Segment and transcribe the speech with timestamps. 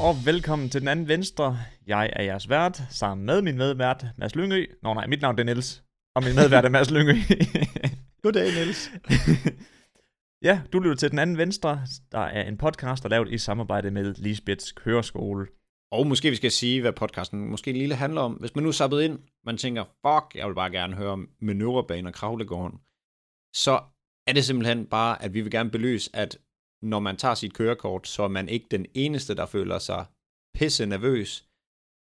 [0.00, 1.58] og velkommen til den anden venstre.
[1.86, 4.66] Jeg er jeres vært, sammen med min medvært, Mads Lyngø.
[4.82, 5.82] Nå nej, mit navn er Niels,
[6.14, 7.12] og min medvært er Mads Lyngø.
[8.22, 8.90] Goddag, Niels.
[10.48, 11.80] ja, du lytter til den anden venstre.
[12.12, 15.46] Der er en podcast, der er lavet i samarbejde med Lisbeths Køreskole.
[15.92, 18.32] Og måske vi skal sige, hvad podcasten måske lille handler om.
[18.32, 21.28] Hvis man nu er sappet ind, man tænker, fuck, jeg vil bare gerne høre om
[21.40, 22.78] manøvrebanen og kravlegården,
[23.54, 23.80] så
[24.26, 26.38] er det simpelthen bare, at vi vil gerne belyse, at
[26.82, 30.06] når man tager sit kørekort, så er man ikke den eneste, der føler sig
[30.54, 31.48] pisse nervøs,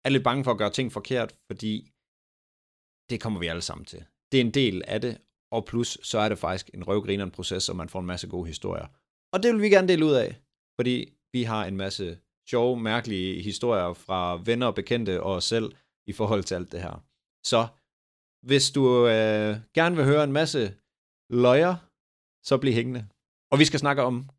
[0.05, 1.91] er lidt bange for at gøre ting forkert, fordi
[3.09, 4.05] det kommer vi alle sammen til.
[4.31, 7.69] Det er en del af det, og plus så er det faktisk en røvgrineren proces,
[7.69, 8.87] og man får en masse gode historier.
[9.33, 10.41] Og det vil vi gerne dele ud af,
[10.79, 15.75] fordi vi har en masse sjove, mærkelige historier fra venner og bekendte og os selv
[16.07, 17.03] i forhold til alt det her.
[17.45, 17.67] Så
[18.49, 20.75] hvis du øh, gerne vil høre en masse
[21.29, 21.75] løjer,
[22.43, 23.07] så bliv hængende.
[23.51, 24.29] Og vi skal snakke om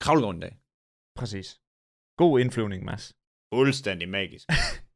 [0.00, 0.58] kravlegården i dag.
[1.18, 1.60] Præcis.
[2.18, 3.14] God indflyvning, Mads.
[3.54, 4.46] Fuldstændig magisk.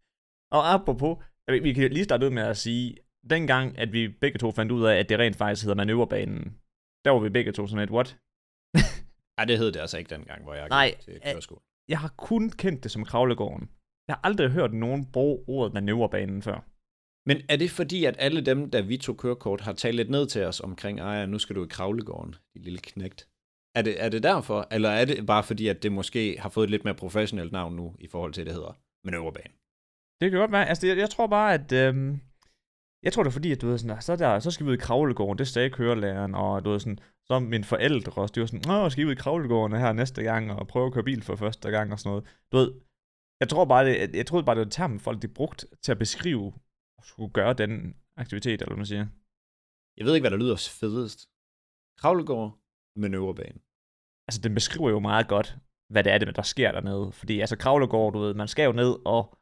[0.56, 1.24] og apropos,
[1.62, 2.96] vi kan lige starte ud med at sige,
[3.30, 6.60] dengang, at vi begge to fandt ud af, at det rent faktisk hedder manøvrebanen,
[7.04, 8.18] der var vi begge to sådan et, what?
[9.36, 11.60] Nej, det hed det altså ikke dengang, hvor jeg Nej, gik til køreskole.
[11.88, 13.70] Jeg har kun kendt det som kravlegården.
[14.08, 16.58] Jeg har aldrig hørt nogen bruge ordet manøvrebanen før.
[17.28, 20.26] Men er det fordi, at alle dem, der vi tog kørekort, har talt lidt ned
[20.26, 23.28] til os omkring, ej, nu skal du i kravlegården, din lille knægt?
[23.74, 26.64] Er det, er det derfor, eller er det bare fordi, at det måske har fået
[26.64, 29.52] et lidt mere professionelt navn nu, i forhold til, det hedder manøvrebanen?
[30.20, 30.68] Det kan godt være.
[30.68, 31.72] Altså, jeg, jeg tror bare, at...
[31.72, 32.20] Øhm,
[33.02, 34.76] jeg tror det er fordi, at du ved sådan, så, der, så skal vi ud
[34.76, 38.46] i kravlegården, det sagde kørelæreren, og du ved sådan, så mine forældre også, de var
[38.46, 41.22] sådan, åh, skal vi ud i kravlegården her næste gang, og prøve at køre bil
[41.22, 42.24] for første gang, og sådan noget.
[42.52, 42.72] Du ved,
[43.40, 45.92] jeg tror bare, det, jeg, jeg troede bare, det var termen, folk de brugte til
[45.92, 46.52] at beskrive,
[46.98, 49.06] at skulle gøre den aktivitet, eller hvad man siger.
[49.96, 51.28] Jeg ved ikke, hvad der lyder fedest.
[52.00, 52.58] Kravlegård,
[52.96, 53.60] manøvrebane.
[54.30, 55.56] Altså, den beskriver jo meget godt,
[55.92, 57.12] hvad det er, det, der sker dernede.
[57.12, 59.38] Fordi altså, kravlegård, du ved, man skal jo ned og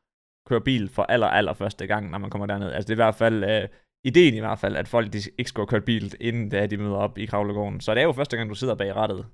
[0.49, 2.73] køre bil for aller, aller første gang, når man kommer derned.
[2.73, 3.45] Altså, det er i hvert fald...
[3.45, 3.69] Øh,
[4.05, 6.97] ideen i hvert fald, at folk de ikke skal køre bil, inden da de møder
[6.97, 7.81] op i kravlegården.
[7.81, 9.27] Så det er jo første gang, du sidder bag rattet.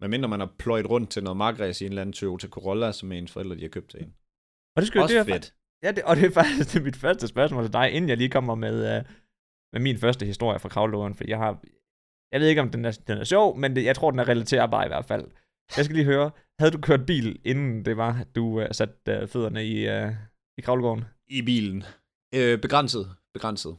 [0.00, 2.92] Men mindre man har pløjet rundt til noget markræs i en eller anden Toyota Corolla,
[2.92, 4.14] som ens forældre de har købt til en.
[4.76, 5.54] Og det skal Også det er, fedt.
[5.82, 8.16] Ja, det, og det er faktisk det er mit første spørgsmål til dig, inden jeg
[8.16, 9.04] lige kommer med, uh,
[9.72, 11.62] med min første historie fra kravlegården, for jeg har...
[12.32, 14.28] Jeg ved ikke, om den er, den er sjov, men det, jeg tror, den er
[14.28, 15.24] relaterbar i hvert fald.
[15.76, 16.30] Jeg skal lige høre,
[16.60, 20.12] havde du kørt bil, inden det var, at du uh, satte uh, fødderne i, uh,
[20.58, 21.04] i kravlegården?
[21.28, 21.84] I bilen.
[22.34, 23.10] Øh, begrænset.
[23.34, 23.76] Begrænset.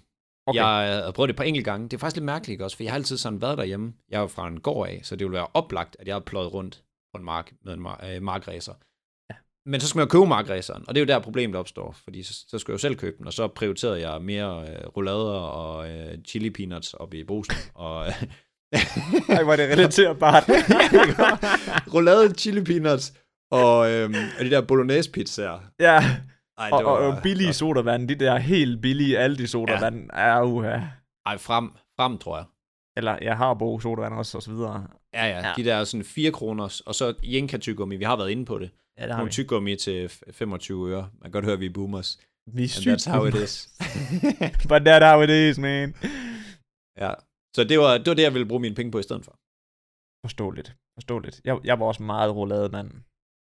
[0.47, 0.59] Okay.
[0.59, 1.89] Jeg har prøvet det på enkelt gange.
[1.89, 2.77] Det er faktisk lidt mærkeligt, ikke også?
[2.77, 3.93] For jeg har altid sådan været derhjemme.
[4.09, 6.19] Jeg er jo fra en gård af, så det ville være oplagt, at jeg har
[6.19, 6.83] pløjet rundt
[7.13, 8.73] på en mark med en mar- øh, markræser.
[9.69, 9.71] Ja.
[9.71, 12.23] Men så skal man jo købe markræseren, og det er jo der problemet opstår, fordi
[12.23, 15.39] så, så skal jeg jo selv købe den, og så prioriterede jeg mere øh, roulader
[15.39, 17.55] og øh, chili peanuts op i brusen.
[17.85, 18.13] og, øh,
[19.29, 20.43] Ej, var det relaterbart.
[21.93, 23.13] roulade, chili peanuts
[23.51, 24.09] og, øh,
[24.39, 25.59] og de der bolognese pizzaer.
[25.79, 26.03] ja,
[26.57, 30.19] Ej, og, det og, var- og billige sodavand, de der helt billige Aldi sodavand, ja.
[30.21, 30.79] er uha.
[31.25, 32.45] Ej, frem, frem, tror jeg.
[32.97, 34.87] Eller jeg har bo sodavand også, og så videre.
[35.13, 35.47] Ja, ja, Ja.
[35.47, 35.53] ja.
[35.57, 38.69] de der sådan 4 kroners, og så Jenka tyggegummi, vi har været inde på det.
[38.99, 41.09] Ja, det har Nogle tyggegummi til f- 25 øre.
[41.13, 42.19] Man kan godt høre, at vi er boomers.
[42.53, 43.53] Vi er sygt that's how it is.
[44.71, 45.95] But that's how it is, man.
[47.03, 47.13] ja.
[47.55, 49.31] Så det var, det var det, jeg ville bruge mine penge på i stedet for.
[50.25, 50.75] Forståeligt.
[50.97, 51.41] Forståeligt.
[51.45, 52.91] Jeg, jeg var også meget roulade, mand.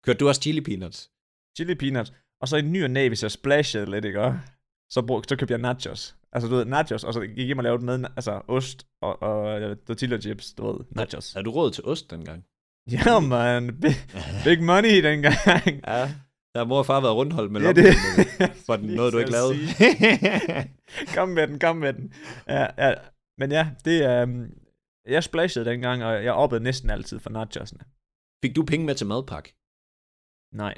[0.04, 1.10] Kørte du også chili peanuts?
[1.56, 2.12] Chili peanuts.
[2.40, 4.34] Og så i ny og næ, hvis jeg splashede lidt, ikke?
[4.92, 6.16] Så, brug, så købte jeg nachos.
[6.32, 9.22] Altså, du ved, nachos, og så gik jeg hjem og lavede med, altså, ost og,
[9.22, 11.32] og øh, tortilla chips, du ved, nachos.
[11.32, 12.44] Havde du råd til ost dengang?
[12.90, 13.80] Ja, man.
[13.80, 13.94] Big,
[14.44, 15.34] big money dengang.
[15.86, 16.14] Ja.
[16.54, 17.84] Der har mor og far været rundholdt med Ja, det-
[18.38, 18.52] det...
[18.66, 19.56] for den, noget, du ikke lavede.
[21.14, 22.12] kom med den, kom med den.
[22.48, 22.94] Ja, ja.
[23.38, 24.22] Men ja, det er...
[24.22, 24.46] Um,
[25.08, 27.80] jeg splashede dengang, og jeg oppede næsten altid for nachosene.
[28.44, 29.54] Fik du penge med til madpakke?
[30.54, 30.74] Nej.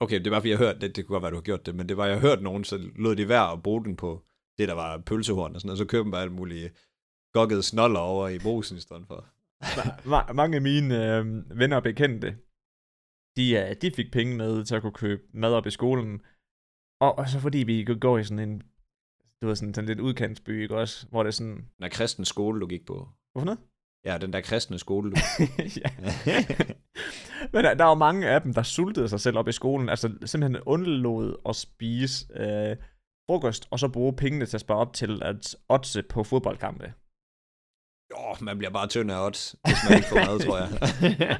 [0.00, 0.96] Okay, det var fordi jeg hørte det.
[0.96, 1.74] Det kunne godt være, du har gjort det.
[1.74, 4.22] Men det var, jeg hørte nogen, så lød de værd at bruge den på
[4.58, 5.78] det, der var pølsehorn og sådan noget.
[5.78, 6.74] Så købte man bare alt muligt
[7.34, 9.26] gokkede snoller over i brusen i stedet for.
[10.12, 11.24] Ma- mange af mine øh,
[11.58, 12.28] venner og bekendte,
[13.36, 16.20] de, uh, de fik penge med til at kunne købe mad op i skolen.
[17.00, 18.62] Og, og så fordi vi kunne gå i sådan en,
[19.42, 21.08] du ved, sådan, sådan lidt udkantsby, ikke også?
[21.10, 23.08] Hvor det er sådan, Den der kristne skole, du gik på.
[23.32, 23.60] hvorfor noget?
[24.04, 25.16] Ja, den der kristne skole, du.
[27.52, 29.88] Men der, der var mange af dem, der sultede sig selv op i skolen.
[29.88, 32.76] Altså simpelthen undlod at spise øh,
[33.30, 36.92] frokost, og så bruge pengene til at spare op til at oddse på fodboldkampe.
[38.12, 40.68] Jo, man bliver bare tynd af odds, hvis man ikke får mad, tror jeg.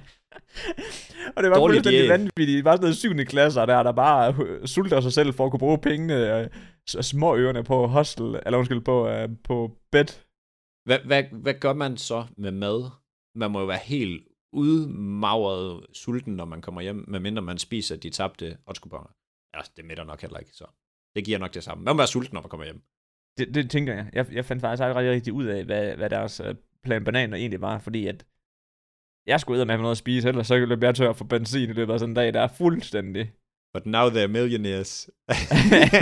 [1.37, 2.57] og det var Dårlig fuldstændig vanvittigt.
[2.57, 5.51] Det var sådan noget syvende klasser der, der bare øh, sulter sig selv for at
[5.51, 6.49] kunne bruge pengene, øh,
[6.91, 10.05] s- små ørerne på hostel, eller undskyld, på, øh, på bed.
[10.87, 12.91] Hvad, hvad, hvad gør man så med mad?
[13.35, 14.23] Man må jo være helt
[14.53, 19.11] udmagret sulten, når man kommer hjem, medmindre man spiser de tabte otskuponger.
[19.57, 20.65] Ja, det mætter nok heller ikke, så
[21.17, 21.85] det giver nok det samme.
[21.85, 22.83] Man må være sulten, når man kommer hjem.
[23.39, 24.11] Det, det tænker jeg.
[24.13, 24.33] jeg.
[24.33, 27.79] Jeg fandt faktisk aldrig rigtig ud af, hvad, hvad deres uh, plan bananer egentlig var,
[27.79, 28.27] fordi at
[29.27, 31.73] jeg skulle ud med noget at spise, ellers så løb jeg tør for benzin i
[31.73, 33.33] løbet af sådan en dag, der er fuldstændig.
[33.75, 35.11] But now they're millionaires.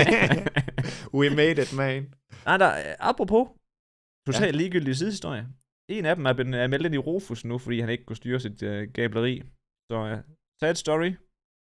[1.19, 2.15] We made it, man.
[2.45, 3.49] Nej, der, apropos,
[4.27, 4.59] totalt ja.
[4.61, 5.47] ligegyldig sidehistorie.
[5.91, 8.17] En af dem er, blevet, er meldt ind i Rufus nu, fordi han ikke kunne
[8.17, 9.43] styre sit uh, gableri.
[9.91, 10.19] Så uh,
[10.61, 11.13] sad story.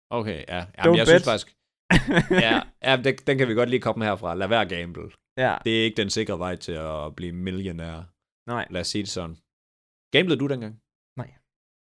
[0.10, 0.66] Okay, ja.
[0.78, 1.08] Jamen, jeg bet.
[1.08, 1.50] synes faktisk...
[2.46, 4.36] ja, ja den, den kan vi godt lige komme herfra.
[4.36, 5.12] Lad være gamble.
[5.38, 5.58] Ja.
[5.66, 7.96] Det er ikke den sikre vej til at blive millionær.
[8.48, 8.68] Nej.
[8.70, 9.36] Lad os sige det sådan.
[10.12, 10.82] Gamblede du dengang?
[11.18, 11.32] Nej.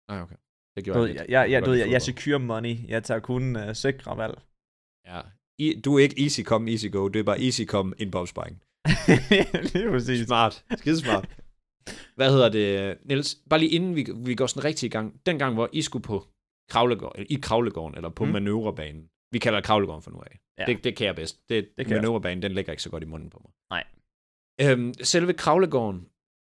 [0.09, 0.35] Nej, okay.
[0.75, 2.75] Det gjorde du, jeg, jeg, jeg, jeg, du, jeg, jeg secure money.
[2.88, 4.41] Jeg tager kun uh, sikre valg.
[5.05, 5.21] Ja.
[5.59, 7.07] I, du er ikke easy come, easy go.
[7.07, 8.63] Det er bare easy come, en bobsparing.
[9.73, 10.25] Lige præcis.
[10.25, 10.65] Smart.
[10.77, 11.25] Skide smart.
[12.15, 13.35] Hvad hedder det, Niels?
[13.49, 15.21] Bare lige inden vi, vi går sådan rigtig i gang.
[15.25, 16.27] Den gang, hvor I skulle på
[16.69, 18.31] kravlegården, i kravlegården, eller på mm.
[18.31, 19.09] manøvrebanen.
[19.31, 20.39] Vi kalder det kravlegården for nu af.
[20.59, 20.65] Ja.
[20.65, 21.50] Det, det kan jeg bedst.
[21.50, 23.51] Det, det kan manøvrebanen, den ligger ikke så godt i munden på mig.
[23.69, 23.83] Nej.
[24.62, 26.09] Øhm, selve kravlegården,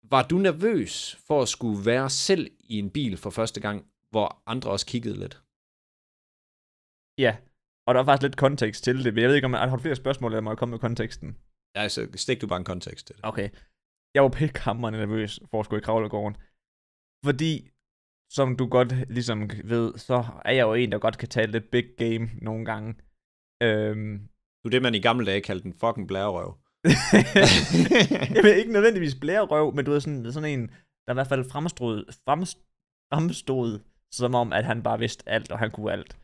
[0.04, 4.44] var du nervøs for at skulle være selv i en bil for første gang, hvor
[4.46, 5.36] andre også kiggede lidt?
[7.20, 7.38] Ja,
[7.88, 9.78] og der var faktisk lidt kontekst til det, men jeg ved ikke, om jeg har
[9.78, 11.38] flere spørgsmål, eller må jeg komme med konteksten?
[11.76, 13.26] Ja, så stik du bare en kontekst til det.
[13.26, 13.50] Okay.
[14.14, 16.38] Jeg var pikhammerende nervøs for at skulle i kravlegården.
[17.26, 17.70] Fordi,
[18.30, 21.72] som du godt ligesom ved, så er jeg jo en, der godt kan tale lidt
[21.72, 22.96] big game nogle gange.
[23.64, 24.20] Øhm,
[24.64, 26.58] du er det, man i gamle dage kaldte en fucking blærerøv.
[28.44, 30.72] vil ikke nødvendigvis blærerøv, men du er sådan, sådan en,
[31.08, 32.06] der i hvert fald fremstod,
[33.10, 33.80] fremstod
[34.12, 36.18] som om, at han bare vidste alt, og han kunne alt.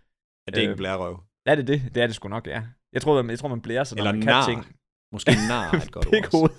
[0.47, 1.19] Er det øh, ikke blærerøv?
[1.45, 1.81] Er det det?
[1.95, 2.63] Det er det sgu nok, ja.
[2.93, 4.45] Jeg tror, jeg tror man blærer sig, når Eller man nar.
[4.45, 4.75] kan ting.
[5.11, 6.51] Måske nar er et godt ord.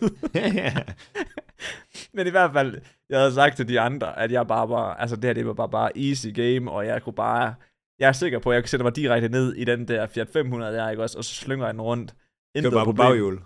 [2.17, 5.17] Men i hvert fald, jeg havde sagt til de andre, at jeg bare var, altså
[5.17, 7.55] det her, det var bare, bare easy game, og jeg kunne bare,
[7.99, 10.29] jeg er sikker på, at jeg kan sætte mig direkte ned i den der Fiat
[10.29, 12.15] 500 der, ikke også, og så slynger jeg den rundt.
[12.55, 13.41] Intet bare på baghjul.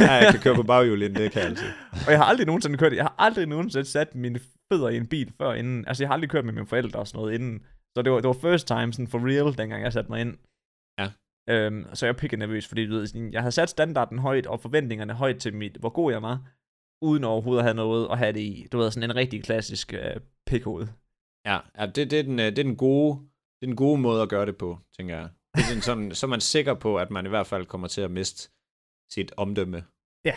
[0.00, 1.68] ja, jeg kan køre på baghjul inden det kan jeg altid.
[2.06, 4.40] og jeg har aldrig nogensinde kørt, jeg har aldrig nogensinde sat mine
[4.72, 5.84] fødder i en bil før inden.
[5.88, 7.66] Altså jeg har aldrig kørt med mine forældre og sådan noget inden.
[7.96, 10.36] Så det var, det var first time sådan for real, dengang jeg satte mig ind.
[10.98, 11.08] Ja.
[11.50, 15.12] Øhm, så jeg pikkede nervøs, fordi du ved, jeg havde sat standarden højt, og forventningerne
[15.12, 16.48] højt til mit, hvor god jeg var,
[17.02, 18.66] uden overhovedet at have noget at have det i.
[18.72, 20.16] Du ved, sådan en rigtig klassisk øh,
[20.46, 20.86] pikhoved.
[21.46, 23.18] Ja, ja det, det, er den, øh, det, er den gode,
[23.64, 25.28] det er den gode måde at gøre det på, tænker jeg.
[25.56, 28.00] Det er sådan, så er man sikker på, at man i hvert fald kommer til
[28.00, 28.50] at miste
[29.10, 29.84] sit omdømme.
[30.24, 30.36] Ja.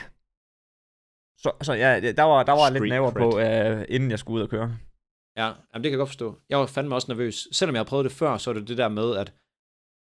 [1.43, 4.41] Så, så ja, der var, der var lidt naver på, uh, inden jeg skulle ud
[4.41, 4.77] og køre.
[5.37, 6.41] Ja, jamen det kan jeg godt forstå.
[6.49, 7.47] Jeg var fandme også nervøs.
[7.51, 9.33] Selvom jeg har prøvet det før, så er det det der med, at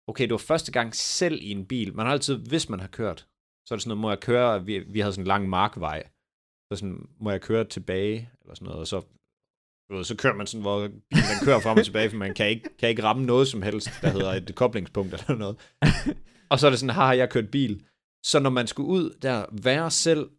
[0.08, 1.96] okay, det var første gang selv i en bil.
[1.96, 3.20] Man har altid, hvis man har kørt,
[3.66, 6.10] så er det sådan noget, må jeg køre, vi, vi havde sådan en lang markvej,
[6.68, 9.02] så sådan, må jeg køre tilbage, eller sådan noget, og så,
[9.96, 12.50] ved, så kører man sådan, hvor bilen den kører frem og tilbage, for man kan
[12.50, 15.58] ikke, kan ikke ramme noget som helst, der hedder et koblingspunkt eller noget.
[16.52, 17.86] og så er det sådan, har jeg kørt bil.
[18.26, 20.30] Så når man skulle ud der, være selv,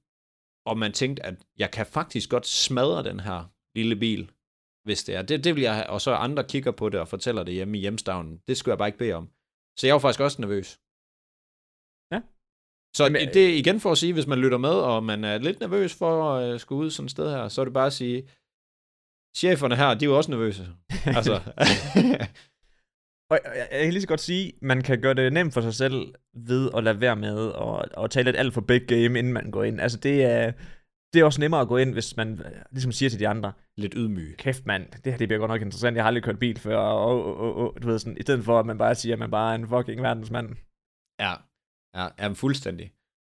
[0.66, 3.44] og man tænkte, at jeg kan faktisk godt smadre den her
[3.78, 4.30] lille bil,
[4.84, 5.22] hvis det er.
[5.22, 7.78] Det, det vil jeg have, og så andre kigger på det og fortæller det hjemme
[7.78, 8.40] i hjemstavnen.
[8.48, 9.28] Det skulle jeg bare ikke bede om.
[9.78, 10.68] Så jeg var faktisk også nervøs.
[12.12, 12.20] Ja.
[12.96, 15.38] Så Jamen, det er igen for at sige, hvis man lytter med, og man er
[15.38, 17.92] lidt nervøs for at skulle ud sådan et sted her, så er det bare at
[17.92, 18.28] sige,
[19.36, 20.66] cheferne her, de er jo også nervøse.
[21.16, 21.34] altså.
[23.30, 25.74] og jeg, jeg kan lige så godt sige, man kan gøre det nemt for sig
[25.74, 29.32] selv ved at lade være med at, at tale lidt alt for big game, inden
[29.32, 29.80] man går ind.
[29.80, 30.52] Altså det er,
[31.12, 33.52] det er også nemmere at gå ind, hvis man øh, ligesom siger til de andre.
[33.76, 34.34] Lidt ydmyg.
[34.38, 35.96] Kæft mand, det her det bliver godt nok interessant.
[35.96, 38.44] Jeg har aldrig kørt bil før, og, og, og, og du ved sådan, i stedet
[38.44, 40.48] for at man bare siger, at man bare er en fucking verdensmand.
[41.20, 41.32] Ja,
[41.98, 42.92] ja, ja fuldstændig.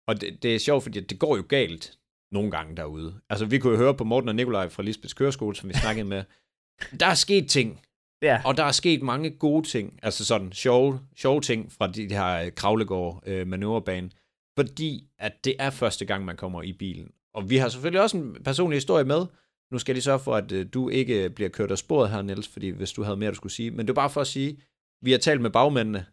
[0.08, 2.00] Og det, det er sjovt, fordi det går jo galt
[2.34, 3.20] nogle gange derude.
[3.30, 6.06] Altså, vi kunne jo høre på Morten og Nikolaj fra Lisbeths Køreskole, som vi snakkede
[6.06, 6.24] med.
[7.00, 7.82] Der er sket ting.
[8.22, 8.42] Ja.
[8.46, 12.50] Og der er sket mange gode ting, altså sådan sjove, sjove ting fra de, her
[12.50, 14.10] kravlegård øh, manøvrebane,
[14.58, 17.12] fordi at det er første gang, man kommer i bilen.
[17.34, 19.26] Og vi har selvfølgelig også en personlig historie med.
[19.72, 22.48] Nu skal de sørge for, at øh, du ikke bliver kørt af sporet her, Niels,
[22.48, 23.72] fordi hvis du havde mere, du skulle sige.
[23.72, 24.58] Men det er bare for at sige,
[25.02, 26.06] vi har talt med bagmændene,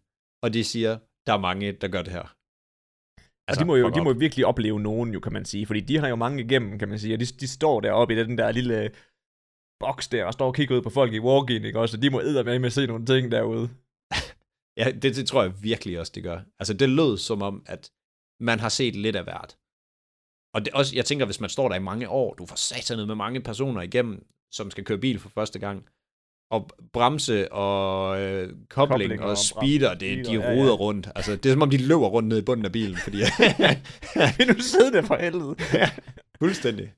[0.42, 2.36] og de siger, der er mange, der gør det her.
[3.50, 5.66] Altså, og de må jo de må virkelig opleve nogen, jo, kan man sige.
[5.66, 7.14] Fordi de har jo mange igennem, kan man sige.
[7.14, 8.90] Og de, de står deroppe i den der lille
[9.80, 11.96] boks der, og står og kigger ud på folk i walk ikke også?
[11.96, 13.70] Og de må med med at se nogle ting derude.
[14.80, 16.40] ja, det, det tror jeg virkelig også, det gør.
[16.58, 17.90] Altså, det lød som om, at
[18.40, 19.56] man har set lidt af hvert.
[20.54, 23.06] Og det også, jeg tænker, hvis man står der i mange år, du får satanet
[23.06, 25.88] med mange personer igennem, som skal køre bil for første gang,
[26.50, 30.70] og bremse og øh, kobling, kobling og, og speeder, det, de roder ja, ja.
[30.70, 31.08] rundt.
[31.14, 33.16] Altså, det er som om, de løber rundt ned i bunden af bilen, fordi...
[34.38, 35.56] Vil du sidde der for helvede?
[35.78, 35.90] ja,
[36.38, 36.92] fuldstændig.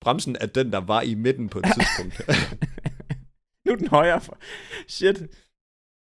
[0.00, 2.30] Bremsen er den, der var i midten på et tidspunkt.
[3.66, 4.20] nu er den højere.
[4.20, 4.38] For...
[4.88, 5.22] Shit.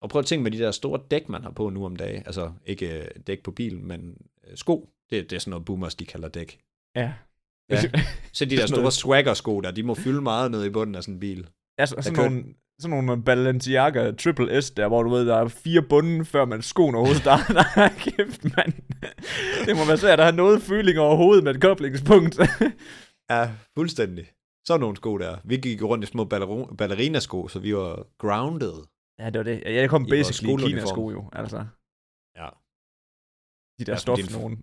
[0.02, 2.22] Og prøv at tænke med de der store dæk, man har på nu om dagen.
[2.26, 4.16] Altså ikke øh, dæk på bilen, men
[4.48, 4.90] øh, sko.
[5.10, 6.60] Det, det er sådan noget boomers, de kalder dæk.
[6.96, 7.12] Ja.
[7.70, 7.82] Ja.
[8.32, 11.14] Så de der store swagger-sko der, de må fylde meget ned i bunden af sådan
[11.14, 11.48] en bil.
[11.78, 12.44] Altså, sådan kører- nogle,
[12.80, 16.62] sådan nogle Balenciaga Triple S der, hvor du ved, der er fire bunden, før man
[16.62, 17.88] skoen overhovedet starter.
[18.04, 18.72] Kæft, mand.
[19.66, 22.38] Det må være svært at have noget føling overhovedet med et koblingspunkt.
[23.30, 24.26] Ja, fuldstændig.
[24.66, 25.36] Så nogle sko der.
[25.44, 28.72] Vi gik rundt i små ballerino- ballerinasko, så vi var grounded.
[29.18, 29.62] ja, det var det.
[29.66, 30.66] Jeg kom basically i.
[30.66, 31.56] Kina-sko jo, altså.
[32.36, 32.48] Ja.
[33.78, 34.56] De der Ja, stof nogen.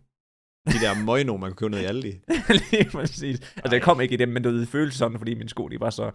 [0.68, 2.12] De der møgno, man kan købe ned i Aldi.
[2.72, 3.40] Lige præcis.
[3.56, 5.68] Altså, jeg kom ikke i dem, men du ved, det føltes sådan, fordi mine sko,
[5.68, 6.12] de var så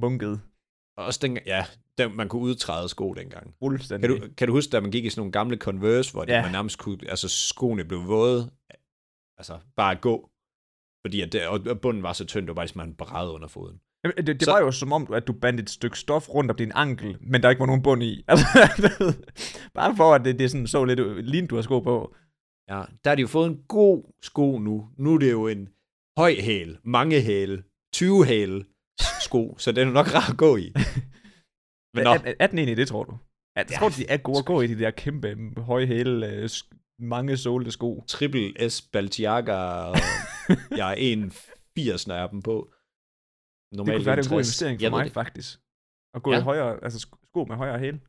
[0.00, 0.40] bunket
[0.96, 1.64] Og også den, ja,
[1.98, 3.54] den, man kunne udtræde sko dengang.
[3.58, 4.10] fuldstændig.
[4.10, 6.36] Kan du, kan du huske, da man gik i sådan nogle gamle Converse, hvor Ja.
[6.36, 6.42] ja.
[6.42, 8.50] man nærmest kunne, altså skoene blev våde,
[9.38, 10.30] altså bare at gå,
[11.06, 13.48] fordi at det, og bunden var så tynd, det var bare ligesom man brædede under
[13.48, 13.80] foden.
[14.04, 16.50] Jamen, Det, det Så- var jo som om, at du bandt et stykke stof rundt
[16.50, 18.24] om din ankel, men der ikke var nogen bund i.
[18.28, 18.44] Altså,
[19.74, 22.14] bare for, at det, det sådan så lidt lignede, du har sko på.
[22.68, 24.88] Ja, der har de jo fået en god sko nu.
[24.98, 25.68] Nu er det jo en
[26.18, 28.64] høj hæl, mange hæl, 20 hæl
[29.20, 30.72] sko, så den er nok rar at gå i.
[31.94, 33.18] Men nå, Er, er, er den egentlig det, tror du?
[33.56, 36.26] Ja, tror du, de er gode at gå i de der kæmpe, mm, høje hæle,
[36.32, 38.04] øh, sk- mange sålte sko?
[38.08, 39.52] triple S Baltiaga,
[39.90, 39.96] og
[40.70, 42.72] jeg er 1,80 når jeg er dem på.
[43.72, 44.32] Det kunne være det er en god 61.
[44.32, 45.12] investering for Jeg mig, det.
[45.12, 45.60] faktisk.
[46.14, 46.38] At gå Ja.
[46.38, 48.00] i højere, altså sko- med højere hæle.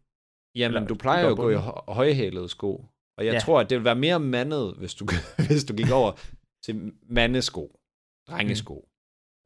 [0.56, 2.86] Jamen, Eller du plejer jo at gå i hø- højhælede sko.
[3.18, 3.40] Og jeg Ja.
[3.40, 5.06] tror, at det ville være mere mandet, hvis du,
[5.48, 6.12] hvis du gik over
[6.66, 7.80] til mandesko.
[8.30, 8.90] Drengesko.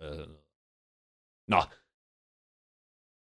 [0.02, 0.06] Mm.
[0.08, 0.28] Øh.
[1.48, 1.62] Nå.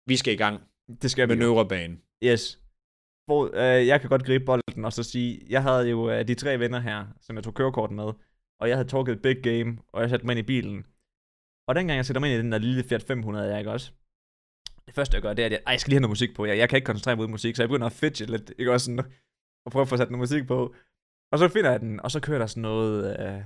[0.09, 0.55] Vi skal i gang
[1.01, 1.47] Det skal med vi jo.
[1.47, 1.97] manøvrebane.
[2.23, 2.43] Yes.
[3.25, 6.35] Hvor, øh, jeg kan godt gribe bolden og så sige, jeg havde jo øh, de
[6.35, 8.09] tre venner her, som jeg tog kørekort med,
[8.59, 10.85] og jeg havde talket et big game, og jeg satte mig ind i bilen.
[11.67, 13.91] Og dengang jeg sætter mig ind i den der lille Fiat 500, jeg ikke også?
[14.85, 16.35] Det første jeg gør, det er, at jeg, ej, jeg skal lige have noget musik
[16.35, 16.45] på.
[16.45, 18.71] Jeg, jeg kan ikke koncentrere mig uden musik, så jeg begynder at fidget lidt, ikke
[18.71, 19.11] også sådan,
[19.65, 20.75] og prøve at få sat noget musik på.
[21.31, 23.43] Og så finder jeg den, og så kører der sådan noget, øh,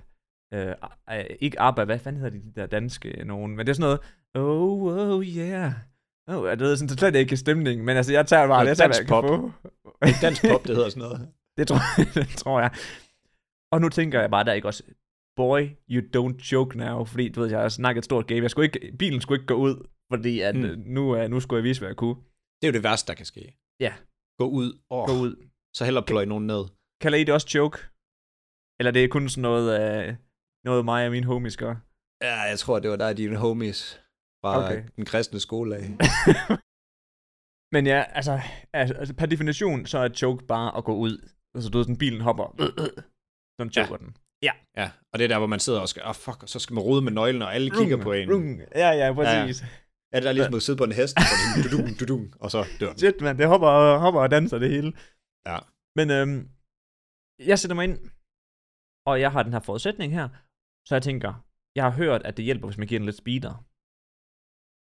[0.54, 0.76] øh,
[1.12, 3.84] øh, ikke ABBA, hvad fanden hedder de, de der danske nogen, men det er sådan
[3.84, 4.00] noget,
[4.36, 4.84] oh,
[5.16, 5.72] oh yeah,
[6.28, 9.06] Oh, jeg ved sådan slet ikke stemning, men altså, jeg tager bare, Noget jeg kan
[9.08, 9.24] pop.
[9.24, 9.52] få.
[10.06, 11.20] Det dansk pop, det hedder sådan noget.
[11.58, 11.80] det, tror,
[12.14, 12.72] det tror jeg.
[13.74, 14.84] Og nu tænker jeg bare, der er ikke også,
[15.36, 18.42] boy, you don't joke now, fordi du ved, jeg har snakket et stort game.
[18.42, 20.62] Jeg skulle ikke, bilen skulle ikke gå ud, fordi at, Mm.
[20.62, 20.84] mm.
[20.86, 22.16] nu, uh, nu skulle jeg vise, hvad jeg kunne.
[22.62, 23.58] Det er jo det værste, der kan ske.
[23.80, 23.94] Ja.
[24.40, 24.80] Gå ud.
[24.90, 25.36] Oh, Gå ud.
[25.76, 26.64] Så hellere pløje nogen ned.
[27.02, 27.78] Kalder I det også joke?
[28.80, 29.66] Eller det er kun sådan noget,
[30.10, 30.16] uh,
[30.66, 31.76] noget mig og mine homies gør?
[32.22, 34.02] Ja, jeg tror, det var dig og dine homies
[34.46, 34.84] fra Okay.
[34.96, 35.84] den kristne skolelag.
[37.74, 38.42] Men ja, altså,
[38.74, 41.30] altså, altså, per definition, så er et joke bare at gå ud.
[41.56, 42.48] Altså, du ved, sådan bilen hopper.
[43.60, 43.82] Sådan Ja.
[43.82, 44.18] joker den.
[44.78, 46.74] Ja, og det er der, hvor man sidder og skal, oh fuck, og så skal
[46.74, 48.32] man rode med nøglen, og alle kigger på en.
[48.34, 48.62] Rung.
[48.76, 49.62] Ja, ja, præcis.
[50.14, 52.60] Ja, det er ligesom at sidde på en hest, og så dudung, dudung, og så
[52.80, 52.98] dør den.
[52.98, 54.94] Shit, man, det hopper, og- hopper og danser det hele.
[55.50, 55.58] Ja.
[55.98, 56.50] Men øhm,
[57.50, 57.98] jeg sætter mig ind,
[59.10, 60.30] og jeg har den her forudsætning her,
[60.88, 61.46] så jeg tænker,
[61.76, 63.66] jeg har hørt, at det hjælper, hvis man giver den lidt speeder.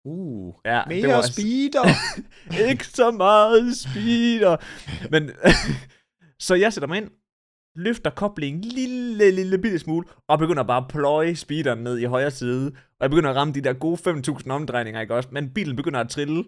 [0.04, 1.86] Uh, Ja, mere speeder.
[2.70, 4.56] ikke så meget speeder.
[5.10, 5.30] Men,
[6.46, 7.10] så jeg sætter mig ind,
[7.76, 12.04] løfter koblingen en lille, lille bitte smule, og begynder bare at pløje speederen ned i
[12.04, 12.66] højre side.
[12.68, 15.28] Og jeg begynder at ramme de der gode 5.000 omdrejninger, ikke også?
[15.32, 16.44] Men bilen begynder at trille.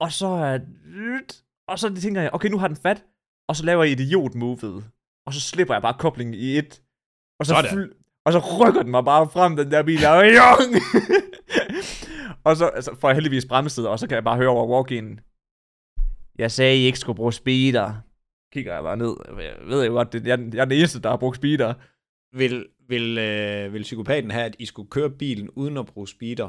[0.00, 0.58] Og så er
[1.68, 3.04] og så tænker jeg, okay, nu har den fat.
[3.48, 4.84] Og så laver jeg idiot-movet.
[5.26, 6.82] Og så slipper jeg bare koblingen i et.
[7.40, 7.92] Og så, Sådan.
[8.24, 10.06] Og så rykker den mig bare frem, den der bil.
[10.06, 10.70] Og, jong!
[12.46, 15.20] og så altså, får jeg heldigvis bremset, og så kan jeg bare høre over walk-in.
[16.38, 17.94] Jeg sagde, I ikke skulle bruge speeder.
[18.52, 19.16] Kigger jeg bare ned.
[19.28, 21.74] Jeg ved jo godt, det, jeg, jeg er den eneste, der har brugt speeder.
[22.36, 26.48] Vil, vil, øh, vil psykopaten have, at I skulle køre bilen uden at bruge speeder?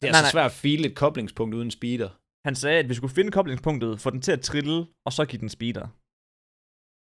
[0.00, 0.30] Det er Nej, altså nej.
[0.30, 2.08] svært at file et koblingspunkt uden speeder.
[2.44, 5.40] Han sagde, at vi skulle finde koblingspunktet, få den til at trille, og så give
[5.40, 5.88] den speeder.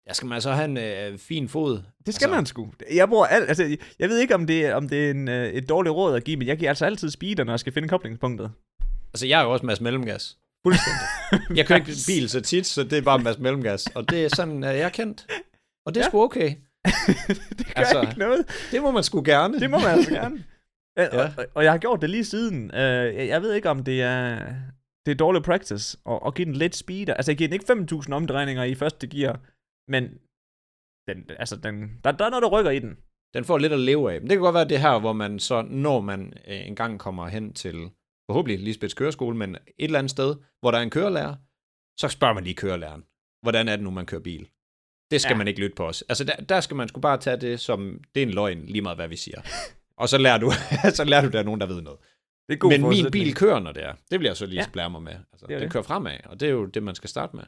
[0.09, 1.73] Ja, skal man så have en øh, fin fod?
[1.73, 2.73] Det skal Altså- altså, man sgu.
[2.95, 5.69] Jeg bruger alt, altså, jeg ved ikke, om det, om det er en, øh, et
[5.69, 8.51] dårligt råd at give, men jeg giver altså altid speeder, når jeg skal finde koblingspunktet.
[9.15, 10.37] Altså, jeg er jo også Mads Mellemgas.
[10.67, 11.01] Fuldstændig.
[11.59, 13.87] Jeg kører ikke bil så tit, så det er bare Mads Mellemgas.
[13.95, 15.27] Og det er sådan, øh, jeg er kendt.
[15.87, 16.09] Og det er Ja.
[16.11, 16.49] sgu okay.
[17.59, 18.47] det gør Altså, altså, ikke noget.
[18.71, 19.61] Det må man sgu gerne.
[19.61, 20.45] Det må man altså gerne.
[20.99, 21.19] Ja.
[21.25, 22.71] Og, og, jeg har gjort det lige siden.
[22.75, 24.39] Uh, jeg, jeg ved ikke, om det er,
[25.07, 27.15] det er dårlig practice at, at give den lidt speeder.
[27.15, 29.41] Altså, jeg giver den ikke 5.000 omdrejninger i første gear,
[29.89, 30.05] men
[31.09, 32.97] den, altså, den, der, der er noget, der rykker i den.
[33.35, 34.21] Den får lidt at leve af.
[34.21, 37.29] Men det kan godt være det her, hvor man så, når man øh, engang kommer
[37.29, 37.91] hen til,
[38.31, 41.35] forhåbentlig Lisbeths køreskole, men et eller andet sted, hvor der er en kørelærer,
[42.01, 43.05] så spørger man lige kørelæreren,
[43.43, 44.49] hvordan er det nu, man kører bil?
[45.11, 45.39] Det skal ja.
[45.39, 46.03] Man ikke lytte på os.
[46.03, 48.83] Altså, der, der skal man sgu bare tage det som, det er en løgn, lige
[48.83, 49.41] meget hvad vi siger.
[49.97, 50.51] Og så lærer du,
[50.97, 51.99] så lærer du, der er nogen, der ved noget.
[52.49, 53.95] Det er god Men min bil kører, når det er.
[54.11, 54.65] Det vil jeg så lige Ja.
[54.65, 55.13] splære mig med.
[55.13, 55.61] Altså, Det det.
[55.61, 57.45] det kører fremad, og det er jo det, man skal starte med.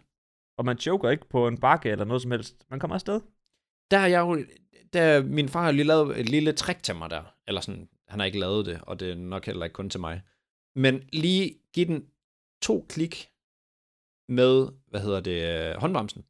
[0.59, 2.67] Og man choker ikke på en bakke eller noget som helst.
[2.71, 3.21] Man kommer afsted.
[3.91, 4.45] Der har jeg jo,
[4.93, 7.23] der, min far har lige lavet et lille trick til mig der.
[7.49, 10.01] Eller sådan, han har ikke lavet det, og det er nok heller ikke kun til
[10.01, 10.23] mig.
[10.77, 12.07] Men lige give den
[12.63, 13.29] to klik
[14.29, 16.23] med, hvad hedder det, øh, håndbremsen.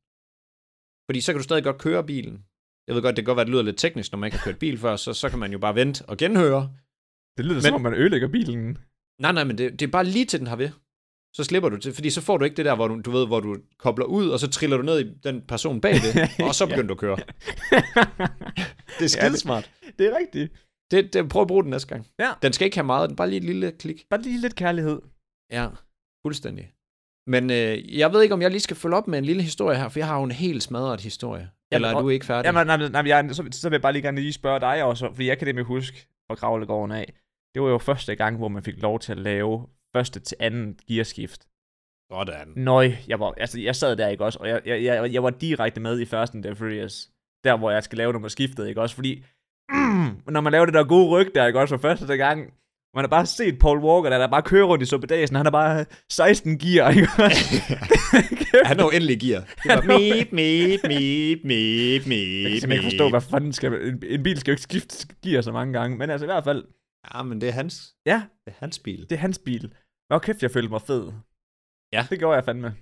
[1.10, 2.44] Fordi så kan du stadig godt køre bilen.
[2.86, 4.44] Jeg ved godt, det kan godt være, det lyder lidt teknisk, når man ikke har
[4.44, 6.62] kørt bil før, så, så kan man jo bare vente og genhøre.
[7.36, 8.78] Det lyder Men- som om, man ødelægger bilen.
[9.20, 10.70] Nej, nej, men det, det er bare lige til den har ved.
[11.36, 13.26] Så slipper du til, fordi så får du ikke det der, hvor du, du ved,
[13.26, 16.66] hvor du kobler ud, og så triller du ned i den person bagved, og så
[16.70, 17.16] begynder du at køre.
[18.98, 19.70] Det er skidesmart.
[19.98, 20.52] det er rigtigt.
[20.90, 22.06] Det, det, prøv at bruge den næste gang.
[22.18, 22.32] Ja.
[22.42, 24.04] Den skal ikke have meget, den bare lige et lille klik.
[24.10, 25.02] Bare lige lidt kærlighed.
[25.52, 25.68] Ja,
[26.26, 26.72] fuldstændig.
[27.26, 29.78] Men øh, jeg ved ikke, om jeg lige skal følge op med en lille historie
[29.78, 31.50] her, for jeg har jo en helt smadret historie.
[31.72, 32.46] Eller er du ikke færdig?
[32.46, 34.84] Jamen, nej, nej, nej, jeg, så, så vil jeg bare lige gerne lige spørge dig
[34.84, 37.12] også, fordi jeg kan nemlig huske fra Kravlegården af.
[37.54, 40.78] Det var jo første gang, hvor man fik lov til at lave første til anden
[40.88, 41.40] gearskift.
[42.12, 42.48] Sådan.
[42.56, 45.30] Nøj, jeg, var, altså, jeg sad der ikke også, og jeg, jeg, jeg, jeg var
[45.30, 47.08] direkte med i Fast and the Furious.
[47.44, 48.94] Der, hvor jeg skal lave nummer skiftet, ikke også?
[48.94, 49.24] Fordi,
[49.68, 52.52] mm, når man laver det der gode ryg der, ikke også, for første gang,
[52.94, 55.50] man har bare set Paul Walker, der, der bare kører rundt i suppedagen, han har
[55.50, 57.62] bare 16 gear, ikke også?
[58.68, 59.42] Han er jo endelig gear.
[59.66, 61.40] Var meep, meep, meep,
[62.06, 63.72] meep, Jeg kan meep, ikke forstå, hvad fanden skal...
[63.72, 66.44] En, en bil skal jo ikke skifte gear så mange gange, men altså i hvert
[66.44, 66.64] fald,
[67.14, 69.00] Ja, men det er hans, ja, det er hans bil.
[69.10, 69.72] det er hans bil.
[70.08, 71.04] Hvor kæft, jeg følte mig fed.
[71.92, 72.06] Ja.
[72.10, 72.76] Det gjorde jeg fandme.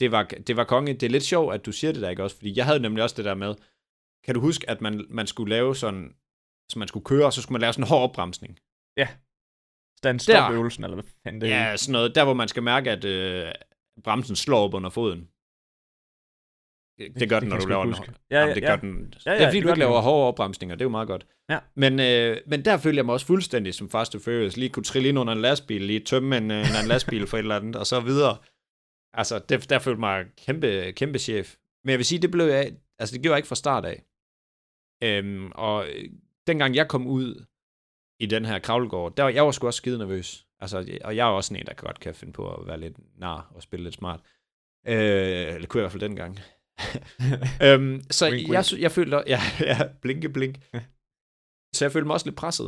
[0.00, 0.92] det var, det var konge.
[0.94, 2.36] Det er lidt sjovt, at du siger det der, ikke også?
[2.36, 3.54] Fordi jeg havde nemlig også det der med,
[4.24, 6.14] kan du huske, at man, man skulle lave sådan,
[6.70, 8.58] så man skulle køre, og så skulle man lave sådan en hård opbremsning.
[9.98, 10.22] Stand Der.
[10.22, 11.70] stop øvelsen, eller hvad fanden det er.
[11.70, 13.52] Ja, sådan noget, der hvor man skal mærke, at øh,
[14.04, 15.28] bremsen slår op under foden.
[16.98, 17.94] Det, det gør den, når du laver den.
[18.30, 18.66] Ja, Jamen, det ja.
[18.66, 19.14] gør den.
[19.26, 21.26] Ja, det er fordi, det du ikke laver hårde opbremsninger, det er jo meget godt.
[21.50, 21.58] Ja.
[21.74, 24.56] Men, øh, men der følte jeg mig også fuldstændig som Fast and Furious.
[24.56, 27.42] Lige kunne trille ind under en lastbil, lige tømme en, øh, en lastbil for et
[27.42, 28.36] eller andet, og så videre.
[29.12, 31.56] Altså, det, der følte mig kæmpe, kæmpe chef.
[31.84, 34.04] Men jeg vil sige, det blev jeg, altså det gjorde jeg ikke fra start af.
[35.02, 36.04] Øhm, og øh,
[36.46, 37.44] dengang jeg kom ud
[38.20, 40.46] i den her kravlegård, der var jeg var sgu også skide nervøs.
[40.60, 43.52] Altså, og jeg er også en, der godt kan finde på at være lidt nar
[43.54, 44.20] og spille lidt smart.
[44.86, 44.94] Øh,
[45.54, 46.38] eller kunne jeg i hvert fald dengang.
[47.66, 48.64] øhm, så Wink, jeg, wink.
[48.64, 50.54] sy- jeg følte, ja, ja, blinke, blink.
[51.74, 52.66] så jeg følte mig også lidt presset.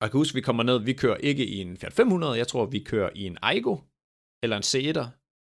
[0.00, 2.48] Og jeg kan huske, vi kommer ned, vi kører ikke i en Fiat 500, jeg
[2.48, 3.76] tror, vi kører i en Aigo,
[4.42, 5.06] eller en C1'er,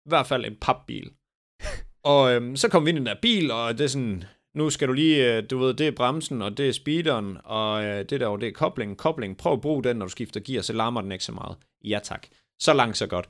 [0.06, 1.12] i hvert fald en papbil.
[2.12, 4.24] og øhm, så kom vi ind i den der bil, og det er sådan,
[4.56, 7.84] nu skal du lige, øh, du ved, det er bremsen, og det er speederen, og
[7.84, 8.96] øh, det der, jo, det er koblingen.
[8.96, 11.56] Koblingen, prøv at bruge den, når du skifter gear, så larmer den ikke så meget.
[11.84, 12.26] Ja tak.
[12.60, 13.28] Så langt, så godt.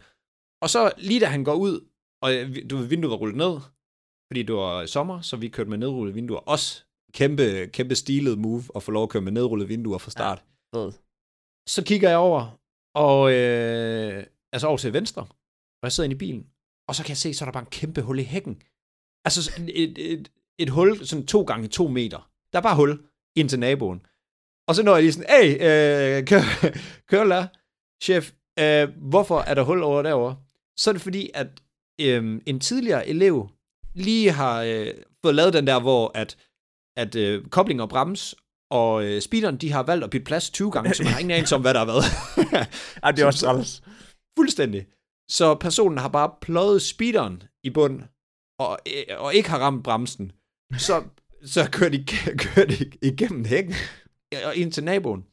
[0.63, 1.89] Og så lige da han går ud,
[2.23, 3.55] og øh, du ved, vinduet var rullet ned,
[4.31, 6.39] fordi det var sommer, så vi kørte med nedrullede vinduer.
[6.39, 10.45] Også kæmpe, kæmpe stilet move at få lov at køre med nedrullede vinduer fra start.
[10.75, 10.93] Fed.
[11.69, 12.59] Så kigger jeg over,
[12.95, 16.47] og øh, altså over til venstre, og jeg sidder inde i bilen,
[16.89, 18.63] og så kan jeg se, så er der bare en kæmpe hul i hækken.
[19.25, 22.31] Altså et, et, et hul, sådan to gange to meter.
[22.53, 23.05] Der er bare hul
[23.37, 24.07] ind til naboen.
[24.69, 26.43] Og så når jeg lige sådan, hey, øh, kør,
[27.11, 27.49] kør la,
[28.03, 30.37] chef, øh, hvorfor er der hul over derovre?
[30.77, 31.47] Så er det fordi, at
[32.01, 33.49] øh, en tidligere elev
[33.95, 36.37] lige har øh, fået lavet den der, hvor at,
[36.97, 38.35] at øh, kobling og brems
[38.71, 41.31] og øh, speederen, de har valgt at bytte plads 20 gange, så man har ingen
[41.31, 42.05] anelse om, hvad der har været.
[43.03, 43.83] Ej, det er også træls.
[44.39, 44.87] Fuldstændig.
[45.31, 48.03] Så personen har bare pløjet speederen i bund,
[48.59, 50.33] og, øh, og ikke har ramt bremsen.
[50.79, 51.05] Så,
[51.45, 52.05] så kører de,
[52.45, 53.75] kører de igennem hækken
[54.45, 55.25] og ind til naboen.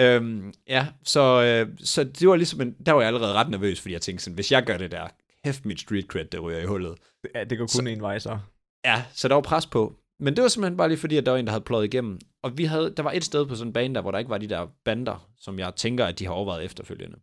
[0.00, 3.80] Øhm, ja, så, øh, så det var ligesom en, der var jeg allerede ret nervøs,
[3.80, 5.08] fordi jeg tænkte sådan, hvis jeg gør det der,
[5.44, 6.98] hæft mit street cred, det ryger i hullet.
[7.34, 8.38] Ja, det går kun en vej så.
[8.84, 9.94] Ja, så der var pres på.
[10.20, 12.18] Men det var simpelthen bare lige fordi, at der var en, der havde pløjet igennem.
[12.42, 14.30] Og vi havde, der var et sted på sådan en bane der, hvor der ikke
[14.30, 17.18] var de der bander, som jeg tænker, at de har overvejet efterfølgende.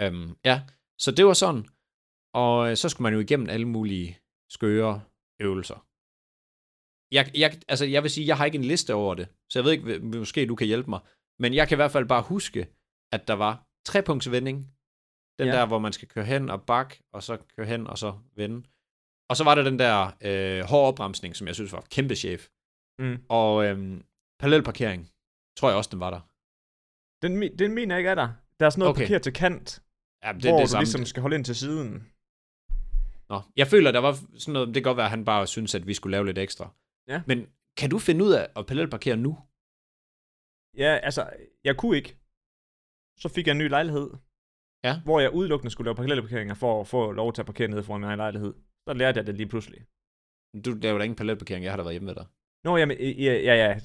[0.00, 0.62] Øhm, ja,
[0.98, 1.64] så det var sådan.
[2.34, 4.18] Og øh, så skulle man jo igennem alle mulige
[4.50, 5.02] skøre
[5.40, 5.84] øvelser.
[7.14, 9.64] Jeg, jeg, altså, jeg vil sige, jeg har ikke en liste over det, så jeg
[9.64, 11.00] ved ikke, måske du kan hjælpe mig.
[11.38, 12.68] Men jeg kan i hvert fald bare huske,
[13.12, 14.58] at der var trepunktsvending.
[15.38, 15.52] Den Ja.
[15.52, 15.58] ja.
[15.58, 18.68] der, hvor man skal køre hen og bak, og så køre hen og så vende.
[19.30, 22.48] Og så var der den der øh, hårde opbremsning, som jeg synes var kæmpe chef.
[22.98, 23.16] Mm.
[23.28, 24.04] Og øhm,
[24.40, 25.10] parallelparkering,
[25.58, 26.20] tror jeg også, den var der.
[27.22, 28.28] Den, den mener jeg ikke er der.
[28.60, 29.02] Der er sådan noget Okay.
[29.02, 29.82] parkeret til kant,
[30.24, 30.82] Ja, det det, hvor du det samme.
[30.84, 31.90] ligesom skal holde ind til siden.
[33.28, 35.74] Nå, jeg føler, der var sådan noget, det kan godt være, at han bare synes,
[35.74, 36.70] at vi skulle lave lidt ekstra.
[37.08, 37.22] Ja.
[37.26, 37.38] Men
[37.76, 39.38] kan du finde ud af at parallelparkere nu?
[40.76, 41.30] Ja, altså,
[41.64, 42.16] jeg kunne ikke.
[43.22, 44.10] Så fik jeg en ny lejlighed.
[44.84, 45.00] Ja.
[45.04, 48.00] Hvor jeg udelukkende skulle lave parallelparkeringer for at få lov til at parkere nede foran
[48.00, 48.54] min egen lejlighed.
[48.88, 49.80] Så lærte jeg det lige pludselig.
[50.64, 52.26] Du laver da ingen parallelparkering, jeg har da været hjemme ved dig.
[52.64, 53.80] Nå, jamen, ja, ja, ja.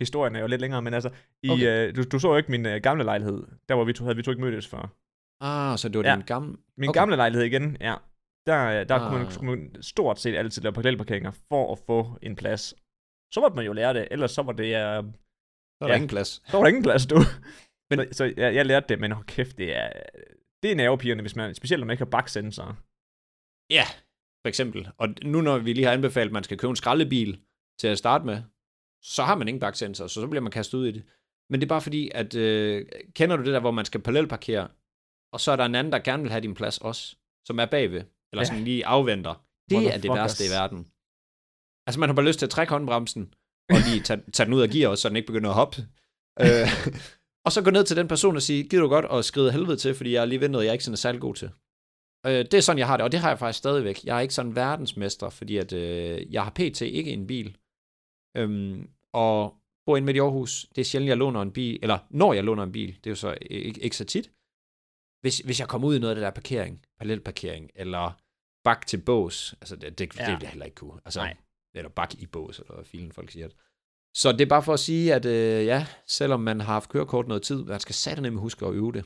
[0.00, 1.10] Historien er jo lidt længere, men altså,
[1.42, 1.88] i, Okay.
[1.88, 4.16] øh, du, du så jo ikke min øh, gamle lejlighed, der hvor vi to, havde
[4.16, 4.84] vi to ikke mødtes før.
[5.40, 6.16] Ah, så det var Ja.
[6.16, 6.56] din gamle...
[6.76, 7.00] Min Okay.
[7.00, 7.94] gamle lejlighed igen, ja.
[8.46, 9.00] Der, øh, der ah.
[9.00, 9.32] kunne, man, Ah.
[9.32, 12.74] skulle man stort set altid lave parallelparkeringer for at få en plads.
[13.34, 15.12] Så måtte man jo lære det, ellers så var det, uh,
[15.78, 15.94] Så der Ja.
[15.94, 16.28] ingen plads.
[16.28, 17.16] så var der ingen plads, du.
[17.16, 19.92] Men- Men, så, så jeg, jeg lærte det, men hold kæft, det er,
[20.62, 22.74] det er nervepigerne, hvis man, specielt når man ikke har baksensorer.
[23.70, 23.84] Ja,
[24.44, 24.88] for eksempel.
[24.98, 27.40] Og nu når vi lige har anbefalet, at man skal købe en skraldebil
[27.80, 28.42] til at starte med,
[29.02, 31.02] så har man ingen baksensor, så så bliver man kastet ud i det.
[31.50, 34.68] Men det er bare fordi, at øh, kender du det der, hvor man skal parallelparkere,
[35.32, 37.66] og så er der en anden, der gerne vil have din plads også, som er
[37.66, 38.02] bagved,
[38.32, 38.44] eller Ja.
[38.44, 39.44] sådan lige afventer.
[39.70, 40.78] Det er det værste i verden.
[41.86, 43.34] Altså man har bare lyst til at trække håndbremsen,
[43.70, 45.76] og lige tage, tage den ud af gear også, så den ikke begynder at hoppe.
[46.40, 46.68] øh,
[47.46, 49.76] og så gå ned til den person og sige, gider du godt at skride helvede
[49.76, 51.50] til, fordi jeg er lige ved noget, jeg ikke sådan er særlig god til.
[52.26, 54.04] Øh, det er sådan, jeg har det, og det har jeg faktisk stadigvæk.
[54.04, 56.80] Jeg er ikke sådan verdensmester, fordi at, øh, jeg har pt.
[56.80, 57.56] ikke en bil.
[58.36, 59.56] Øhm, og
[59.86, 60.66] bor inde midt i Aarhus.
[60.74, 63.10] Det er sjældent, jeg låner en bil, eller når jeg låner en bil, det er
[63.10, 64.30] jo så ikke, ikke så tit.
[65.20, 68.20] Hvis, hvis jeg kommer ud i noget af det der parkering, parallelparkering, eller
[68.64, 70.22] bak til bås, altså det, det, ja.
[70.22, 70.30] Ja.
[70.30, 71.00] det vil jeg heller ikke kunne.
[71.04, 71.36] Altså, Nej.
[71.74, 73.48] Eller bak i bås, eller hvad filen folk siger.
[74.14, 77.28] Så det er bare for at sige, at øh, ja, selvom man har haft kørekort
[77.28, 79.04] noget tid, man skal satme huske at øve det.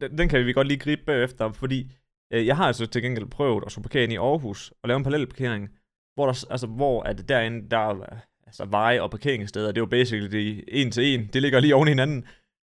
[0.00, 1.92] Den, den kan vi godt lige gribe bagefter, fordi
[2.32, 4.96] øh, jeg har altså til gengæld prøvet at skulle parkere ind i Aarhus og lave
[4.96, 5.68] en parallelparkering,
[6.14, 9.86] hvor, der, altså, hvor at derinde, der er altså, veje og parkeringssteder, det er jo
[9.86, 12.26] basically det en til en, det ligger lige oven i hinanden.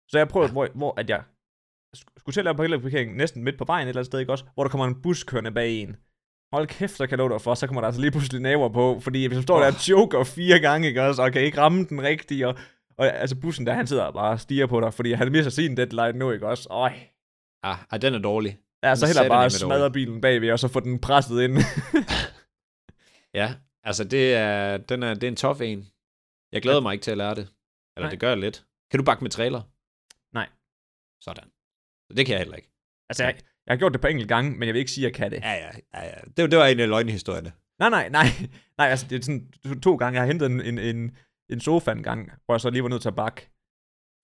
[0.08, 0.52] Så jeg prøvede, ja.
[0.52, 1.22] hvor, hvor at jeg
[1.96, 4.32] sk- skulle til at lave parallelparkering næsten midt på vejen et eller andet sted, ikke
[4.32, 4.44] også?
[4.54, 5.96] Hvor der kommer en bus kørende bag en.
[6.52, 9.00] Hold kæft, så kan jeg dig for, så kommer der altså lige pludselig naver på,
[9.00, 9.60] fordi hvis du står oh.
[9.60, 12.58] der og choker fire gange, ikke også, og kan ikke ramme den rigtige, og,
[13.00, 15.50] og altså bussen der, han sidder og bare og stiger på dig, fordi han misser
[15.50, 16.68] sin deadline nu, ikke også?
[16.70, 16.92] Øj.
[17.62, 18.58] Ah, ah den er dårlig.
[18.82, 21.58] Ja, så heller bare smadre bilen bagved, og så få den presset ind.
[23.34, 25.88] Ja, altså det er, den er, det er en tof en.
[26.52, 27.48] Jeg glæder mig ikke til at lære det.
[27.96, 28.10] Eller Nej.
[28.10, 28.64] det gør jeg lidt.
[28.90, 29.62] Kan du bakke med trailer?
[30.34, 30.48] Nej.
[31.20, 31.44] Sådan.
[32.08, 32.70] Så det kan jeg heller ikke.
[33.08, 33.34] altså, jeg,
[33.66, 35.30] jeg har gjort det på enkelt gange, men jeg vil ikke sige, at jeg kan
[35.30, 35.40] det.
[35.40, 36.14] Ja, ja, ja, ja.
[36.36, 37.52] Det, det var en af løgnehistorierne.
[37.78, 38.26] Nej, nej, nej.
[38.78, 40.14] Nej, altså, det er sådan to, to gange.
[40.14, 41.16] Jeg har hentet en, en, en,
[41.52, 43.50] en sofa en gang, hvor jeg så lige var nødt til at bakke.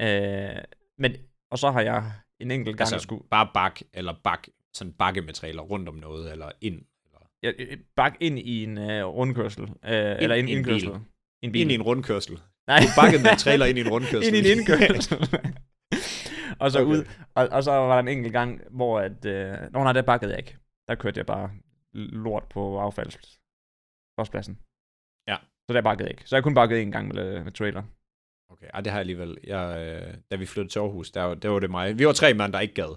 [0.03, 0.63] Øh,
[0.99, 1.13] men,
[1.51, 5.23] og så har jeg en enkelt gang, altså, skulle bare bak, eller bak, sådan bakke
[5.23, 6.83] med trailer rundt om noget, eller ind.
[7.05, 9.63] Eller jeg, jeg, bakke ind i en uh, rundkørsel.
[9.63, 10.91] Uh, eller en i en indkørsel.
[10.91, 11.01] bil.
[11.43, 12.41] En ind i en rundkørsel.
[12.67, 12.79] Nej.
[12.81, 14.35] Du bakkede med trailer ind i en rundkørsel.
[14.35, 15.19] ind i en indkørsel.
[16.61, 16.91] og så Okay.
[16.91, 20.03] ud, og, og så var der en enkelt gang, hvor at, øh, nå nej, der
[20.03, 20.57] bakkede jeg ikke.
[20.89, 21.51] Der kørte jeg bare
[21.95, 24.59] lort på affaldspladsen.
[25.29, 25.37] Ja.
[25.71, 26.23] Så der bakkede jeg ikke.
[26.29, 27.83] Så jeg kun bakket en gang med, med trailer.
[28.53, 29.39] Okay, ej, det har jeg alligevel.
[29.45, 31.99] Jeg, øh, da vi flyttede til Aarhus, der, var- der var det mig.
[31.99, 32.97] Vi var tre mand, der ikke gad.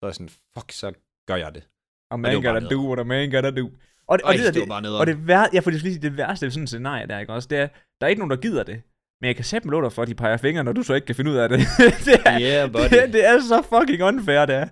[0.00, 0.92] Så jeg sådan, fuck, så
[1.28, 1.62] gør jeg det.
[2.10, 3.70] Og man bare gotta do, what a man gotta do.
[4.06, 5.70] Og, det- og, Øj, det, der, det var det, bare og det, vær, ja, for
[5.70, 7.68] det, det, det værste ved sådan et scenarie der, ikke også, det er,
[8.00, 8.82] der er ikke nogen, der gider det.
[9.20, 11.06] Men jeg kan sætte mig dig for, at de peger fingre, når du så ikke
[11.06, 11.58] kan finde ud af det.
[12.06, 12.82] det, er, Yeah, buddy.
[12.94, 14.68] det, det, er så fucking unfair, det er.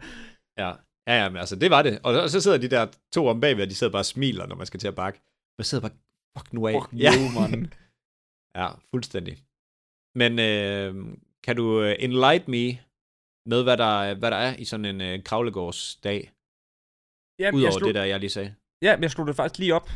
[0.58, 0.68] Ja,
[1.06, 1.98] ja, ja men altså, det var det.
[2.02, 4.46] Og så, så sidder de der to om bagved, og de sidder bare og smiler,
[4.46, 5.20] når man skal til at bakke.
[5.58, 5.96] Man sidder bare,
[6.34, 6.74] fuck nu af.
[6.74, 7.10] Fuck ja.
[7.40, 7.72] man.
[8.58, 9.36] ja, fuldstændig.
[10.20, 12.66] Men øh, kan du øh, enlighten me
[13.50, 16.32] med, hvad der, hvad der er i sådan en øh, kravlegårdsdag,
[17.38, 18.54] Ja, udover slog, det der, jeg lige sagde?
[18.82, 19.90] Ja, men jeg slog det faktisk lige op.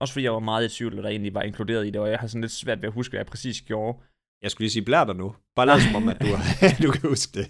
[0.00, 2.18] Også fordi jeg var meget i tvivl, der egentlig var inkluderet i det, og jeg
[2.18, 3.98] har sådan lidt svært ved at huske, hvad jeg præcis gjorde.
[4.42, 5.36] Jeg skulle lige sige, blær dig nu.
[5.56, 6.26] Bare lad som om, at du,
[6.86, 7.46] du kan huske det.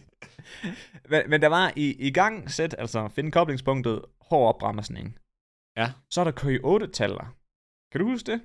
[1.11, 5.19] Men, men der var i, i gang sæt, altså finde koblingspunktet, hård opbremsning.
[5.77, 5.93] Ja.
[6.11, 7.37] Så er der kø 8 taller.
[7.95, 8.41] Kan du huske det?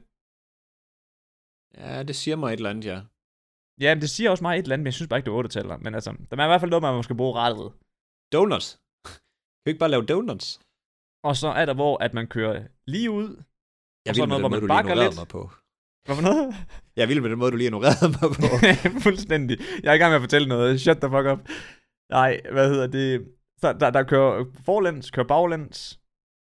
[1.77, 3.01] Ja, det siger mig et eller andet, ja.
[3.83, 5.31] Ja, men det siger også mig et eller andet, men jeg synes bare ikke, det
[5.31, 5.77] er 8 taller.
[5.77, 7.73] Men altså, der er i hvert fald noget, man måske bruge rettet.
[8.33, 8.67] Donuts.
[9.59, 10.59] Kan vi ikke bare lave donuts?
[11.23, 13.29] Og så er der, hvor at man kører lige ud.
[14.05, 15.15] Jeg Og så vil med noget, hvor måde, man du lige bakker lidt.
[15.21, 15.41] mig på.
[16.05, 16.55] Hvad for noget?
[16.99, 18.45] Jeg vil med den måde, du lige ignorerede mig på.
[19.07, 19.55] Fuldstændig.
[19.83, 20.81] Jeg er i gang med at fortælle noget.
[20.81, 21.41] Shut the fuck up.
[22.17, 23.09] Nej, hvad hedder det?
[23.61, 25.99] Så der, der kører forlæns, kører baglæns.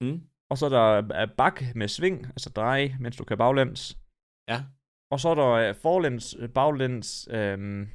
[0.02, 0.22] Mm.
[0.52, 3.98] Og så er der er bak med sving, altså dreje, mens du kører baglæns.
[4.52, 4.60] Ja.
[5.12, 7.90] Og så er der øh, forlæns, øh, baglæns, øhm,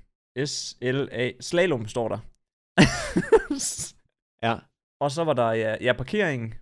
[0.47, 2.19] SLA, slalom står der.
[4.47, 4.55] Ja.
[5.01, 6.55] og så var der ja, ja, parkering,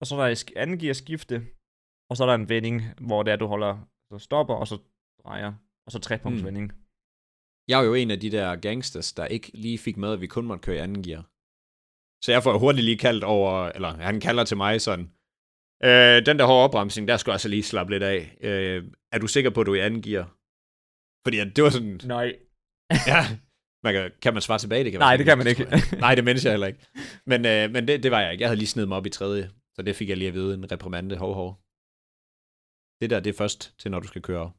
[0.00, 1.36] og så er der anden gear skifte,
[2.10, 3.74] og så er der en vending, hvor det er, du holder,
[4.12, 4.76] så stopper, og så
[5.22, 5.52] drejer,
[5.86, 6.46] og så trepunkts Mm.
[6.46, 6.72] vending.
[7.70, 10.26] Jeg er jo en af de der gangsters, der ikke lige fik med, at vi
[10.26, 11.22] kun måtte køre i anden gear.
[12.24, 15.06] Så jeg får hurtigt lige kaldt over, eller han kalder til mig sådan,
[15.84, 18.36] øh, den der hårde opbremsning, der skal jeg altså lige slappe lidt af.
[18.40, 20.36] Øh, er du sikker på, at du er i anden gear?
[21.26, 22.36] Fordi at det var sådan, Nej.
[23.12, 23.20] ja,
[23.84, 24.84] man kan, kan man svare tilbage?
[24.84, 25.66] Det kan Nej, det kan man ikke.
[26.04, 26.86] Nej, det mindes jeg heller ikke.
[27.26, 28.42] Men, øh, men det, det var jeg ikke.
[28.42, 30.54] Jeg havde lige snedet mig op i tredje, så det fik jeg lige at vide,
[30.54, 31.50] en reprimande, hov, hov.
[33.00, 34.52] Det der, det er først til, når du skal køre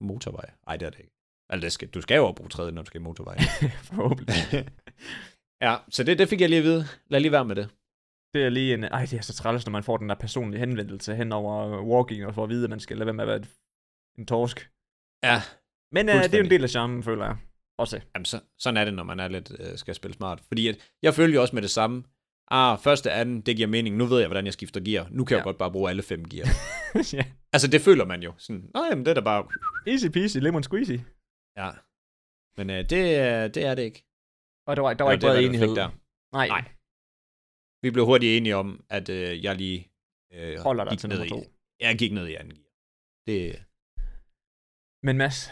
[0.00, 0.50] motorvej.
[0.66, 1.14] Nej, det er det ikke.
[1.48, 3.36] Altså, det skal, du skal jo bruge tredje, når du skal i motorvej.
[3.88, 4.36] Forhåbentlig.
[5.66, 6.84] ja, så det, det fik jeg lige at vide.
[7.08, 7.68] Lad lige være med det.
[8.34, 8.84] Det er lige en...
[8.84, 12.26] Ej, det er så træls, når man får den der personlige henvendelse hen over walking,
[12.26, 13.50] og får at vide, at man skal lade være med at være et-
[14.18, 14.70] en torsk.
[15.24, 15.42] Ja,
[15.92, 17.36] Men uh, det er jo en del af charmen, føler jeg.
[17.78, 18.00] Også.
[18.14, 20.40] Jamen, så, sådan er det, når man er lidt, øh, skal spille smart.
[20.48, 22.04] Fordi at, jeg følger jo også med det samme.
[22.50, 23.96] Ah, første, anden, det giver mening.
[23.96, 25.06] Nu ved jeg, hvordan jeg skifter gear.
[25.10, 25.38] Nu kan ja.
[25.38, 26.46] Jeg godt bare bruge alle fem gear.
[27.12, 27.24] ja.
[27.52, 28.32] altså, det føler man jo.
[28.38, 29.46] Sådan, Nå, jamen, det er da bare...
[29.86, 30.96] Easy peasy, lemon squeezy.
[31.56, 31.70] Ja.
[32.56, 34.04] Men øh, det, er- det er det ikke.
[34.66, 35.76] Og der var, der var Eller ikke bred enighed.
[35.76, 35.88] Der.
[36.32, 36.48] Nej.
[36.48, 36.64] Nej.
[37.84, 39.90] Vi blev hurtigt enige om, at øh, jeg lige
[40.34, 41.50] øh, Holder dig til ned nummer i, to.
[41.80, 42.64] Jeg gik ned i anden gear.
[43.26, 43.64] Det,
[45.02, 45.50] Men Mads,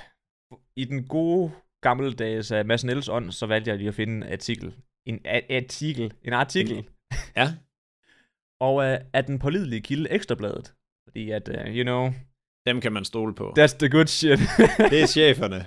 [0.76, 4.32] i den gode gammeldags uh, Mads Niels ånd, så valgte jeg lige at finde en
[4.32, 4.74] artikel.
[5.06, 6.12] En artikel.
[6.24, 6.88] En artikel.
[7.36, 7.54] ja,
[8.66, 10.74] Og uh, er den pålidelige kilde Ekstrabladet.
[11.08, 12.10] Fordi at, uh, you know,
[12.66, 13.54] dem kan man stole på.
[13.58, 14.38] that's the good shit.
[14.90, 15.66] Det er cheferne.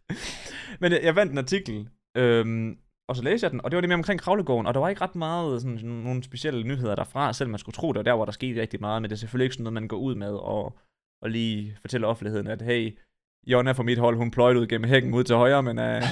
[0.80, 2.78] Men jeg, jeg vandt en artikel, øhm,
[3.08, 4.88] og så læste jeg den, og det var det mere omkring Kravlegården, og der var
[4.88, 8.02] ikke ret meget sådan, sådan, nogle specielle nyheder derfra, selvom man skulle tro, det var
[8.02, 9.96] der, hvor der skete rigtig meget, men det er selvfølgelig ikke sådan noget, man går
[9.96, 10.78] ud med og,
[11.22, 12.98] og lige fortæller offentligheden, at hey,
[13.46, 16.02] Jonna fra mit hold, hun pløjede ud gennem hækken ud til højre, men uh,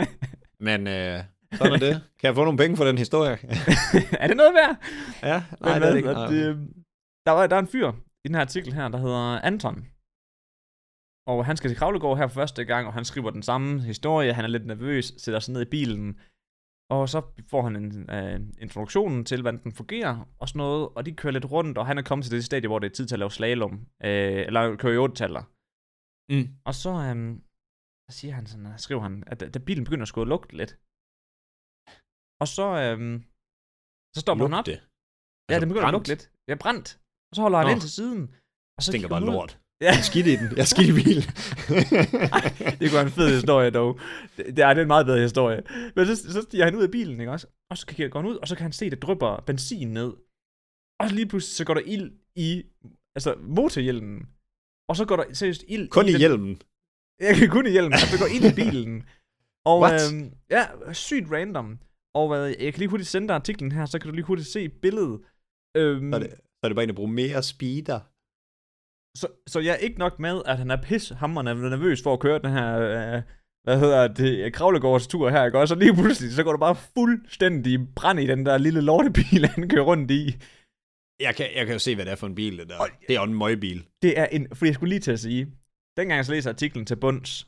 [0.66, 1.20] Men øh,
[1.52, 1.94] sådan er det.
[2.20, 3.38] Kan jeg få nogle penge for den historie?
[4.22, 4.76] er det noget værd?
[5.22, 6.10] ja, Men nej, det er det ikke.
[6.10, 6.56] at, øh,
[7.26, 7.92] der, var, der er en fyr
[8.24, 9.86] i den her artikel her, der hedder Anton.
[11.26, 14.32] Og han skal til Kravlegård her for første gang, og han skriver den samme historie.
[14.32, 16.20] Han er lidt nervøs, sætter sig ned i bilen.
[16.90, 20.88] Og så får han en øh, introduktion til, hvordan den fungerer, og sådan noget.
[20.88, 22.94] Og de kører lidt rundt, og han er kommet til det stadie, hvor det er
[22.94, 23.74] tid til at lave slalom.
[24.04, 25.44] Øh, eller køre i 8 taller
[26.32, 26.46] Mm.
[26.68, 27.34] Og så, øhm,
[28.06, 30.72] så siger han sådan, skriver han, at da, bilen begynder at skulle lugte lidt.
[32.42, 33.16] Og så, øhm,
[34.14, 34.66] så stopper hun op.
[34.66, 34.76] Lugte.
[35.50, 36.24] Ja, den begynder at lugte lidt.
[36.48, 36.88] Ja, brændt.
[37.30, 37.72] Og så holder han Nå.
[37.72, 38.22] ind til siden.
[38.76, 39.52] Og så Stinker bare lort.
[39.82, 40.48] Ja, Jeg er skidt i den.
[40.56, 41.22] Jeg er skidt i bilen.
[42.80, 44.00] det kunne være en fed historie dog.
[44.36, 45.62] Det, det, er, det er en meget bedre historie.
[45.96, 47.46] Men så, så stiger han ud af bilen, ikke også?
[47.70, 49.88] Og så kigger- går han ud, og så kan han se, at det drypper benzin
[49.88, 50.12] ned.
[51.00, 52.62] Og så lige pludselig, så går der ild i
[53.16, 54.26] altså, motorhjelmen.
[54.88, 56.58] Og så går der seriøst ild Kun i den- hjelmen.
[57.20, 59.02] Jeg kan kun i hjelmen, altså, der går ild i bilen.
[59.64, 60.12] Og What?
[60.12, 61.78] øhm, ja, sygt random.
[62.14, 64.48] Og hvad, jeg kan lige hurtigt sende dig artiklen her, så kan du lige hurtigt
[64.48, 65.20] se billedet.
[65.76, 68.00] Øhm, Så er det, så er det bare en at bruge mere speeder.
[69.16, 72.20] Så, så jeg er ikke nok med, at han er pis hammerende nervøs for at
[72.20, 73.22] køre den her, øh,
[73.64, 75.58] hvad hedder det, kravlegårds tur her, ikke?
[75.58, 79.46] Og så lige pludselig, så går der bare fuldstændig brand i den der lille lortebil,
[79.54, 80.36] han kører rundt i.
[81.20, 82.78] Jeg kan, jeg kan jo se, hvad det er for en bil, det der.
[82.78, 83.86] Og- Det er jo en møgbil.
[84.02, 85.44] Det er en, fordi jeg skulle lige til at sige,
[85.96, 87.46] dengang jeg så læser artiklen til bunds,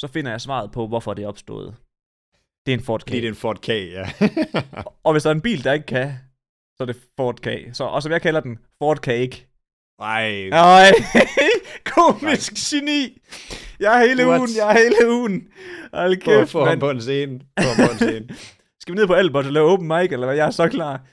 [0.00, 1.74] så finder jeg svaret på, hvorfor det opstået.
[2.66, 3.08] Det er en Ford K.
[3.08, 4.04] Det er en Ford K, ja.
[5.04, 6.12] Og hvis der er en bil, der ikke kan,
[6.76, 7.48] så er det Ford K.
[7.72, 9.46] Så, og som jeg kalder den, Ford Cake.
[9.98, 10.92] Ej, Ej,
[11.94, 13.22] komisk geni.
[13.80, 14.38] Jeg er hele What?
[14.38, 15.48] ugen, jeg er hele ugen.
[15.92, 17.40] Hold kæft, få ham på en scene.
[17.60, 18.28] Få ham på en scene.
[18.80, 20.36] Skal vi ned på Albert og lave open mic, eller hvad?
[20.36, 21.06] Jeg er så klar.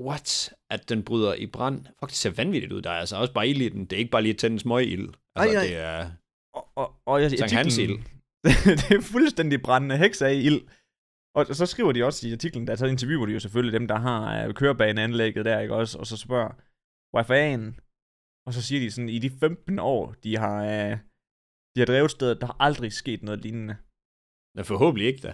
[0.00, 0.52] What?
[0.70, 1.84] At den bryder i brand?
[2.00, 2.82] Fuck, det ser vanvittigt ud.
[2.82, 3.84] Der er altså også bare ild i den.
[3.84, 5.08] Det er ikke bare lige at tænde en smøgild.
[5.36, 6.10] Altså, Ej, det er...
[6.54, 7.98] Og, og, og jeg, Sankt Hans ild.
[8.88, 10.60] det er fuldstændig brændende heks af ild.
[11.34, 13.98] Og så skriver de også i artiklen, der så interviewer de jo selvfølgelig dem, der
[13.98, 15.98] har uh, kørebaneanlægget der, ikke også?
[15.98, 16.50] Og så spørger,
[17.18, 17.76] er fanden?
[18.48, 20.98] Og så siger de sådan, i de 15 år, de har, uh,
[21.74, 23.76] de har drevet stedet, der har aldrig sket noget lignende.
[24.54, 25.32] Nå, forhåbentlig ikke da.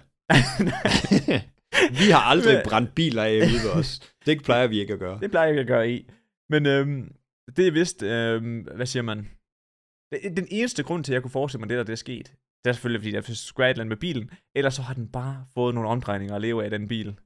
[2.00, 4.14] vi har aldrig brændt biler af ved os.
[4.27, 5.20] Det plejer vi ikke at gøre.
[5.20, 6.11] Det plejer jeg ikke at gøre i.
[6.50, 7.16] Men øhm,
[7.57, 9.31] det er vist, øhm, hvad siger man?
[10.12, 12.29] Den eneste grund til, at jeg kunne forestille mig, det der det er sket,
[12.64, 15.74] det er selvfølgelig, fordi et eller andet med bilen, ellers så har den bare fået
[15.74, 17.18] nogle omdrejninger at leve af, den bil.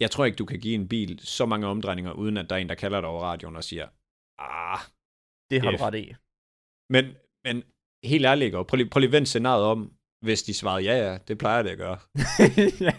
[0.00, 2.60] Jeg tror ikke, du kan give en bil så mange omdrejninger, uden at der er
[2.60, 3.88] en, der kalder dig over radioen og siger,
[4.38, 4.78] ah,
[5.50, 5.78] Det har F.
[5.78, 6.14] du ret i.
[6.90, 7.04] men,
[7.44, 7.62] men
[8.04, 9.92] helt ærligt, prøv lige, prøv lige at vende scenariet om,
[10.24, 11.98] hvis de svarede ja, ja, det plejer det at gøre.
[12.86, 12.92] ja.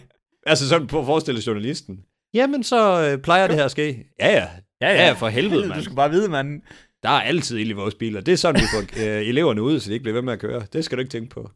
[0.46, 2.04] Altså sådan på at forestille journalisten.
[2.34, 4.06] Jamen, så øh, plejer det her at ske.
[4.20, 4.48] Ja, ja.
[4.80, 5.82] Ja, Ja, for helvede, Du mand.
[5.82, 6.62] skal bare vide, mand.
[7.02, 8.20] Der er altid ild i vores biler.
[8.20, 10.38] Det er sådan, vi får øh, eleverne ud, så de ikke bliver ved med at
[10.38, 10.66] køre.
[10.72, 11.50] Det skal du ikke tænke på.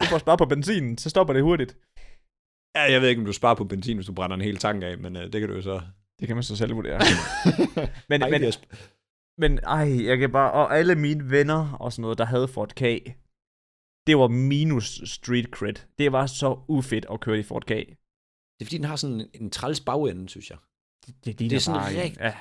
[0.00, 1.76] Du får spare på benzinen, så stopper det hurtigt.
[2.76, 4.82] Ja, jeg ved ikke, om du sparer på benzin, hvis du brænder en hel tank
[4.82, 5.80] af, men øh, det kan du jo så.
[6.20, 7.00] Det kan man så selv vurdere.
[8.08, 8.58] men, Ej, men, er
[9.38, 10.52] men ej, jeg kan bare...
[10.52, 12.80] Og alle mine venner og sådan noget, der havde Ford K,
[14.06, 15.74] det var minus street cred.
[15.98, 17.68] Det var så ufedt at køre i Ford K.
[17.68, 20.58] det er fordi, den har sådan en, en træls bagende, synes jeg.
[21.24, 22.34] Det, Det er sådan bare, rigtig- Ja,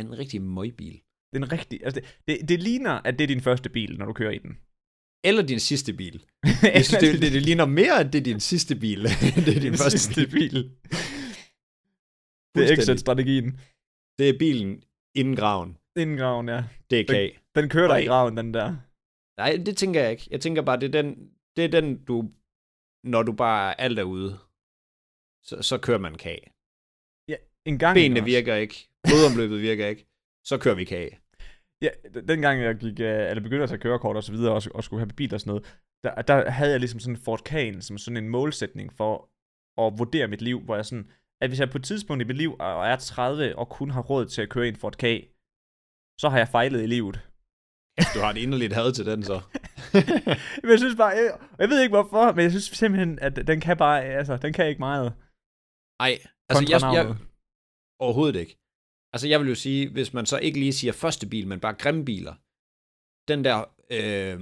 [0.00, 0.92] En rigtig møgbil.
[1.32, 1.80] det er en rigtig...
[1.84, 2.08] Altså, det,
[2.40, 4.58] det, det ligner, at det er din første bil, når du kører i den.
[5.24, 6.16] Eller din sidste bil.
[6.76, 9.02] Jeg synes, det, det, det ligner mere, at det er din sidste bil.
[9.46, 10.50] det er din første sidste bil.
[10.50, 10.62] bil.
[12.54, 13.48] Det er exit-strategien.
[14.18, 14.82] Det er bilen
[15.20, 15.70] inden graven.
[15.96, 16.64] Inden graven, ja.
[16.90, 17.14] Det er K.
[17.54, 18.76] Den kører der i graven, den der.
[19.40, 20.28] Nej, det tænker jeg ikke.
[20.30, 22.30] Jeg tænker bare, det er den, det er den du,
[23.04, 24.38] når du bare alt er ude,
[25.48, 26.46] så, så kører man kage.
[27.70, 28.24] En gang Benene også.
[28.24, 30.06] virker ikke, blodomløbet virker ikke,
[30.44, 31.18] så kører vi kage.
[31.82, 34.62] Ja, d- dengang jeg gik, øh, eller begyndte at tage kørekort og så videre, og,
[34.74, 35.64] og skulle have bil og sådan noget,
[36.04, 39.12] der, der havde jeg ligesom sådan en Ford Kagen, som sådan en målsætning for
[39.82, 41.10] at vurdere mit liv, hvor jeg sådan,
[41.42, 44.02] at hvis jeg på et tidspunkt i mit liv og er 30 og kun har
[44.02, 45.04] råd til at køre en Ford K,
[46.18, 47.20] så har jeg fejlet i livet.
[48.14, 49.40] Du har et inderligt had til den så.
[50.62, 53.60] Men jeg synes bare, jeg, jeg ved ikke hvorfor, men jeg synes simpelthen, at den
[53.60, 55.14] kan bare, altså, den kan ikke meget.
[56.00, 57.16] Ej, altså jeg, jeg,
[57.98, 58.58] overhovedet ikke.
[59.12, 61.74] Altså jeg vil jo sige, hvis man så ikke lige siger første bil, men bare
[61.74, 62.34] grimme biler,
[63.28, 64.40] den der øh,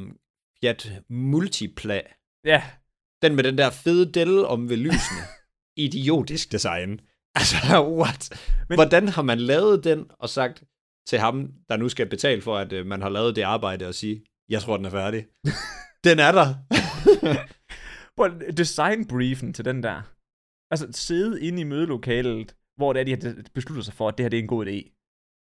[0.61, 2.01] Fiat Multipla,
[2.45, 2.63] Ja,
[3.23, 5.23] den med den der fede del om ved lysene,
[5.87, 7.01] idiotisk design.
[7.35, 7.57] Altså,
[8.01, 8.23] what?
[8.69, 10.65] Men- Hvordan har man lavet den og sagt
[11.07, 13.95] til ham, der nu skal betale for, at øh, man har lavet det arbejde, og
[13.95, 15.27] sige, jeg tror, den er færdig.
[16.09, 16.49] den er der.
[18.17, 20.03] Hvor designbriefen til den der.
[20.73, 24.25] Altså sidde inde i mødelokalet, hvor det er, de har beslutter sig for, at det
[24.25, 24.79] her det er en god idé.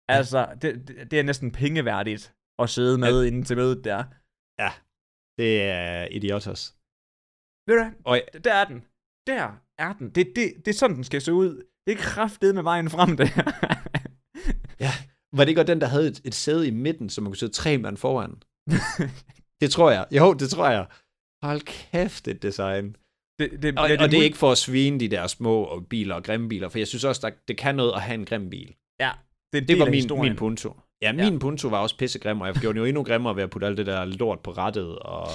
[0.09, 4.05] Altså, det, det er næsten pengeværdigt at sidde med inde til mødet der.
[5.39, 6.77] det er idiotos.
[7.67, 7.93] Ved du hvad?
[8.05, 8.79] Og Der er den.
[9.27, 9.47] Der
[9.79, 10.11] er den.
[10.11, 11.51] Det, det, det er sådan, den skal se ud.
[11.87, 13.45] Det er kraftedet med vejen frem, det her.
[15.33, 17.37] Var det ikke også den, der havde et, et sæde i midten, så man kunne
[17.37, 18.43] sidde tre mand foran?
[19.61, 20.07] det tror jeg.
[20.12, 20.87] Jo, det tror jeg.
[21.43, 22.97] Hold kæft, et design.
[23.38, 25.87] det, det, Og, ja, og det er ikke for at svine de der små og
[25.87, 28.25] biler og grimme biler, for jeg synes også, der, det kan noget at have en
[28.25, 28.75] grim bil.
[29.01, 29.11] Ja,
[29.53, 30.25] det, er Det var min, historien.
[30.33, 30.77] min punto.
[31.03, 31.38] Ja, min ja.
[31.38, 33.79] punto var også pissegrim, og jeg gjorde den jo endnu grimmere ved at putte alt
[33.79, 35.29] det der lort på rettet og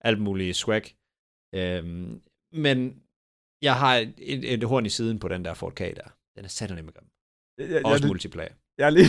[0.00, 0.82] alt muligt swag.
[1.54, 2.20] Øhm,
[2.52, 3.02] men
[3.62, 6.08] jeg har et, et, et horn i siden på den der Ford K der.
[6.36, 7.06] Den er satterlig med grim.
[7.58, 8.52] Jeg, jeg, Også jeg, multiplayer.
[8.78, 9.06] jeg, har lige,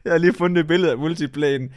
[0.04, 1.74] jeg har lige fundet et billede af multiplayen.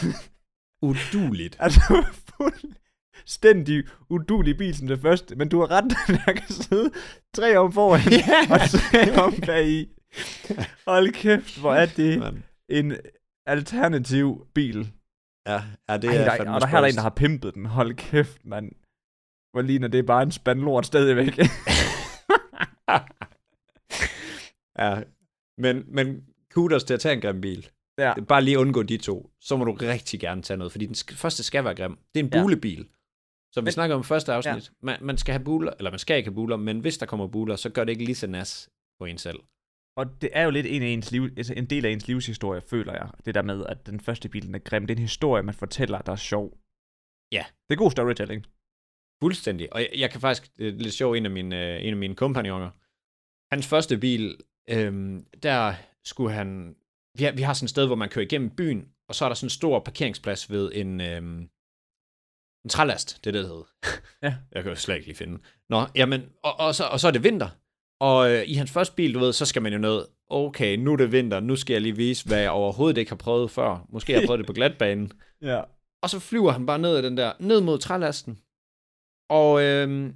[0.82, 1.56] Uduligt.
[1.64, 2.04] Altså,
[2.36, 5.84] fuldstændig udulig bil som det første, men du har ret,
[6.26, 6.90] der kan sidde
[7.34, 8.00] tre om foran,
[8.50, 9.88] og tre om bagi.
[10.86, 12.44] Hold kæft, hvor er det Man.
[12.68, 12.96] en
[13.46, 14.92] alternativ bil.
[15.46, 17.10] Ja, ja, det Ej, er der, fandme og der her er der en, der har
[17.10, 17.66] pimpet den.
[17.66, 18.72] Hold kæft, mand.
[19.52, 21.38] Hvor ligner det bare en spand lort stadigvæk.
[24.78, 25.02] Ja,
[25.58, 27.68] men, men kudos til at tage en grim bil.
[27.98, 28.14] ja.
[28.28, 29.30] Bare lige undgå de to.
[29.40, 31.98] Så må du rigtig gerne tage noget, fordi den skal, første skal være grim.
[32.14, 32.42] Det er en Ja.
[32.42, 32.88] bulebil.
[33.52, 34.54] Som vi Men- snakker om i første afsnit.
[34.68, 34.74] Ja.
[34.82, 37.26] Man, man skal have buler, eller man skal ikke have buler, men hvis der kommer
[37.26, 39.38] buler, så gør det ikke lige så nas på en selv.
[39.96, 42.60] Og det er jo lidt en, af ens liv, altså en del af ens livshistorie,
[42.60, 43.10] føler jeg.
[43.24, 44.86] Det der med, at den første bil den er grim.
[44.86, 46.58] Det er en historie, man fortæller, der er sjov.
[47.32, 47.44] Ja.
[47.68, 48.46] Det er god storytelling.
[49.22, 49.72] Fuldstændig.
[49.72, 51.96] Og jeg, jeg kan faktisk, det er lidt sjovt, en af mine, øh, en af
[51.96, 52.70] mine kompagnoner,
[53.54, 54.36] hans første bil,
[54.70, 56.76] øhm, der skulle han,
[57.18, 59.28] vi har, vi har sådan et sted, hvor man kører igennem byen, og så er
[59.28, 61.48] der sådan en stor parkeringsplads ved en, øhm,
[62.64, 63.68] en trælast, det er det, det hedder.
[64.22, 64.34] Ja.
[64.52, 65.38] Jeg kan jo slet ikke lige finde.
[65.68, 67.48] Nå, jamen, og, og, så, og så er det vinter.
[68.00, 70.92] Og øh, i hans første bil, du ved, så skal man jo noget, okay, nu
[70.92, 73.86] er det vinter, nu skal jeg lige vise, hvad jeg overhovedet ikke har prøvet før.
[73.88, 75.12] Måske har jeg prøvet det på glatbanen.
[75.42, 75.62] Ja.
[76.02, 78.38] Og så flyver han bare ned ad den der, ned mod trælasten.
[79.30, 80.14] Og øhm,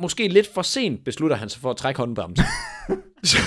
[0.00, 2.46] måske lidt for sent beslutter han sig for at trække håndbremsen.
[3.30, 3.38] så,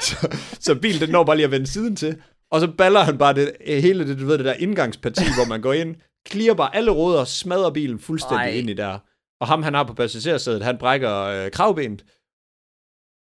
[0.00, 2.22] så, så bilen den når bare lige at vende siden til.
[2.50, 5.60] Og så baller han bare det, hele det, du ved, det der indgangsparti, hvor man
[5.60, 5.96] går ind,
[6.28, 8.50] clear bare alle ruder, smadrer bilen fuldstændig Ej.
[8.50, 8.56] Ej.
[8.56, 8.98] ind i der.
[9.40, 12.04] Og ham, han har på passagersædet, han brækker øh, kravbenet.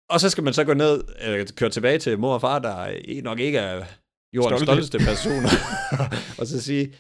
[0.09, 2.93] Og så skal man så gå ned, øh, køre tilbage til mor og far, der
[3.07, 3.85] øh, nok ikke er
[4.35, 4.65] jordens Stolte.
[4.65, 5.49] stolteste personer.
[6.39, 6.95] og så sige,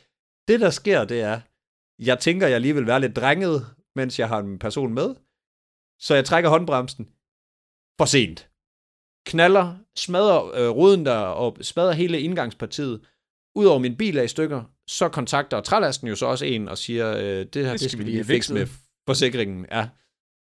[0.47, 1.39] det der sker, det er,
[1.99, 5.15] jeg tænker, jeg lige vil være lidt drenget, mens jeg har en person med.
[5.99, 7.05] Så jeg trækker håndbremsen.
[7.99, 8.49] For sent.
[9.25, 13.01] Knaller, smadrer øh, ruden der, og smadrer hele indgangspartiet.
[13.55, 17.17] Udover min bil er i stykker, så kontakter trælasten jo så også en og siger,
[17.17, 18.67] øh, det her det skal, vi lige fikse med
[19.07, 19.65] forsikringen.
[19.71, 19.89] Ja,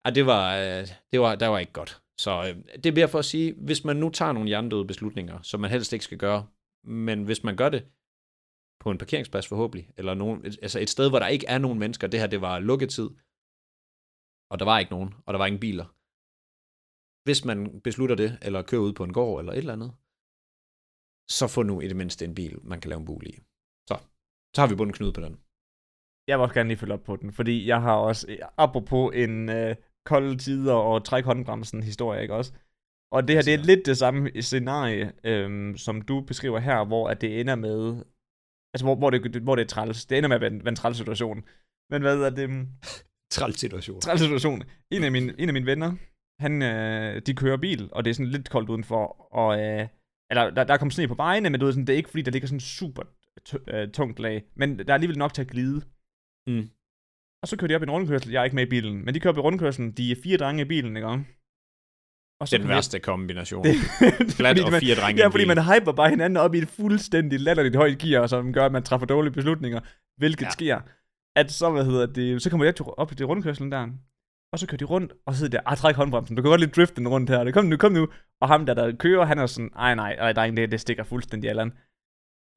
[0.07, 2.01] ja det, var, øh, det, var, der var ikke godt.
[2.19, 5.43] Så øh, det er mere for at sige, hvis man nu tager nogle hjernedøde beslutninger,
[5.43, 6.47] som man helst ikke skal gøre,
[6.85, 7.85] men hvis man gør det
[8.81, 12.07] på en parkeringsplads forhåbentlig, eller nogen, altså et sted, hvor der ikke er nogen mennesker,
[12.07, 13.09] det her det var lukketid,
[14.51, 15.87] og der var ikke nogen, og der var ingen biler.
[17.27, 19.93] Hvis man beslutter det, eller kører ud på en gård, eller et eller andet,
[21.37, 23.39] så få nu i det mindste en bil, man kan lave en bolig i.
[23.89, 23.95] Så,
[24.55, 25.35] så har vi bundet knude på den.
[26.29, 28.23] Jeg vil også gerne lige følge op på den, fordi jeg har også,
[28.57, 29.77] apropos en øh,
[30.07, 32.53] kolde tider og træk håndbremsen historie, ikke også?
[33.13, 37.09] Og det her, det er lidt det samme scenarie, øhm, som du beskriver her, hvor
[37.09, 38.05] at det ender med,
[38.75, 40.07] altså hvor, hvor, det, hvor det er træls.
[40.07, 41.45] Det ender med at være en, være en træls situation.
[41.91, 42.49] Men hvad er det?
[43.31, 44.01] Træls situation.
[44.01, 44.63] træls situation.
[44.91, 45.93] En af mine, en af mine venner,
[46.41, 49.89] han, øh, de kører bil, og det er sådan lidt koldt udenfor, og øh,
[50.31, 52.11] eller der, der er kommet sne på vejene, men du ved, sådan, det er ikke
[52.11, 53.03] fordi, der ligger sådan super
[53.69, 55.83] øh, tungt lag, men der er alligevel nok til at glide.
[56.47, 56.69] Mm.
[57.43, 58.31] Og så kører de op i en rundkørsel.
[58.31, 59.93] Jeg er ikke med i bilen, men de kører op i rundkørselen.
[59.93, 61.09] De er fire drenge i bilen, ikke?
[62.41, 63.65] Og er den værste kombination.
[63.65, 63.75] Det,
[64.65, 67.77] og fire drenge i Ja, fordi man hyper bare hinanden op i et fuldstændig latterligt
[67.77, 69.81] højt gear, som gør, at man træffer dårlige beslutninger,
[70.17, 70.51] hvilket ja.
[70.51, 70.81] sker.
[71.41, 73.83] At så, hvad hedder det, så kommer de op til- op i det rundkørselen der,
[74.53, 76.61] og så kører de rundt, og så sidder der, ah, træk håndbremsen, du kan godt
[76.61, 78.05] lige drifte den rundt her, det kom nu, kom nu.
[78.43, 81.05] Og ham der, der kører, han er sådan, ej nej, ej, dreng, det, det stikker
[81.05, 81.73] fuldstændig Allan.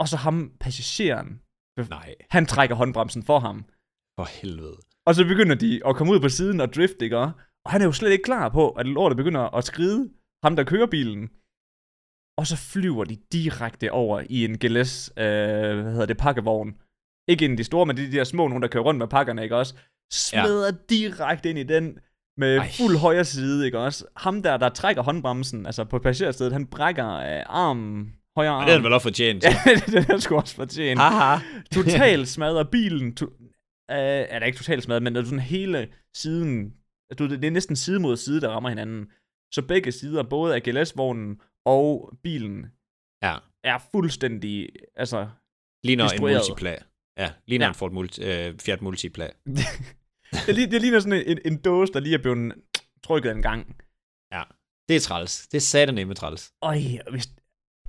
[0.01, 1.41] Og så ham, passageren,
[1.89, 3.57] Nej, han trækker håndbremsen for ham.
[4.19, 4.77] for helvede.
[5.07, 7.17] Og så begynder de at komme ud på siden og drifte, ikke?
[7.17, 7.31] Og
[7.73, 10.09] han er jo slet ikke klar på, at lortet begynder at skride.
[10.45, 11.23] Ham, der kører bilen.
[12.39, 16.71] Og så flyver de direkte over i en GLS, øh, hvad hedder det, pakkevogn.
[17.27, 18.97] Ikke ind i de store, men det er de der små, nogen, der kører rundt
[18.97, 19.75] med pakkerne, ikke også?
[20.11, 20.71] Smadrer ja.
[20.89, 21.99] direkte ind i den
[22.37, 22.69] med Ej.
[22.77, 24.05] Fuld højre side, ikke også?
[24.17, 28.61] Ham der, der trækker håndbremsen, altså på passagerstedet, han brækker øh, armen, højre arm.
[28.61, 29.43] Og det er vel også fortjent.
[29.45, 29.49] Ja,
[29.87, 31.37] det er sgu også fortjent Haha.
[31.73, 33.15] totalt smadrer bilen.
[33.15, 36.73] To, øh, er der ikke totalt smadret, men det er sådan hele siden,
[37.19, 39.05] du, det er næsten side mod side, der rammer hinanden.
[39.53, 42.65] Så begge sider, både af GLS-vognen og bilen,
[43.23, 43.35] Ja.
[43.63, 45.27] er fuldstændig, altså,
[45.83, 46.85] Ligner en Destrueret.
[47.17, 47.69] Ja, ligner Ja.
[47.69, 49.29] en Ford multi, øh, Fiat Multipla.
[50.47, 52.53] det, det ligner sådan en, en dåse, der lige er blevet
[53.03, 53.75] trykket en gang.
[54.89, 55.47] Det er træls.
[55.47, 56.53] Det er satanemme træls.
[56.61, 56.77] Øj,
[57.11, 57.29] hvis,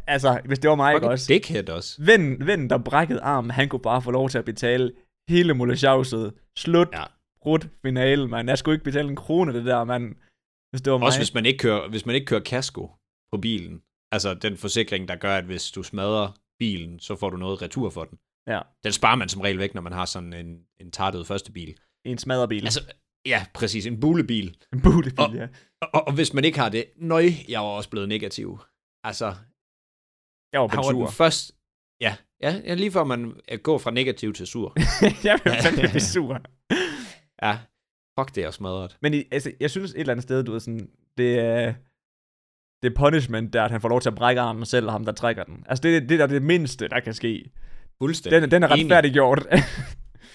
[0.07, 1.33] altså, hvis det var mig, ikke også?
[1.33, 2.03] dickhead også.
[2.05, 4.93] Ven, ven, der brækkede arm, han kunne bare få lov til at betale
[5.29, 6.35] hele mulesjavset.
[6.59, 7.01] Slut, Ja.
[7.01, 7.07] ja.
[7.43, 8.49] brudt, finale, man.
[8.49, 10.15] Jeg skulle ikke betale en krone, det der, mand.
[10.71, 11.07] Hvis det var mig.
[11.07, 12.91] Også hvis man ikke kører, hvis man ikke kører kasko
[13.33, 13.83] på bilen.
[14.13, 17.91] Altså den forsikring, der gør, at hvis du smadrer bilen, så får du noget retur
[17.91, 18.19] for den.
[18.47, 18.61] Ja.
[18.85, 21.77] Den sparer man som regel væk, når man har sådan en, en tartet første bil.
[22.05, 22.65] En smadrebil.
[22.65, 22.95] Altså, Altså,
[23.27, 23.87] ja, præcis.
[23.87, 24.57] En bulebil.
[24.73, 25.49] en bulebil, og- ja.
[25.83, 28.59] Og, og, og hvis man ikke har det, nøj, jeg var også blevet negativ.
[29.05, 29.35] Altså,
[30.53, 31.53] Jeg var på var den første...
[32.01, 34.73] Ja, ja, ja, lige før man går fra negativ til sur.
[35.29, 36.41] jeg vil fandme sur.
[37.43, 37.59] Ja,
[38.19, 38.97] fuck det er smadret.
[39.03, 41.75] Men i, altså, jeg synes et eller andet sted, du ved sådan, det er,
[42.83, 45.05] det er punishment, der at han får lov til at brække armen selv, og ham
[45.05, 45.65] der trækker den.
[45.69, 47.51] Altså, det, det er det mindste, der kan ske.
[48.03, 48.43] Fuldstændig.
[48.43, 49.47] Den, den er retfærdiggjort.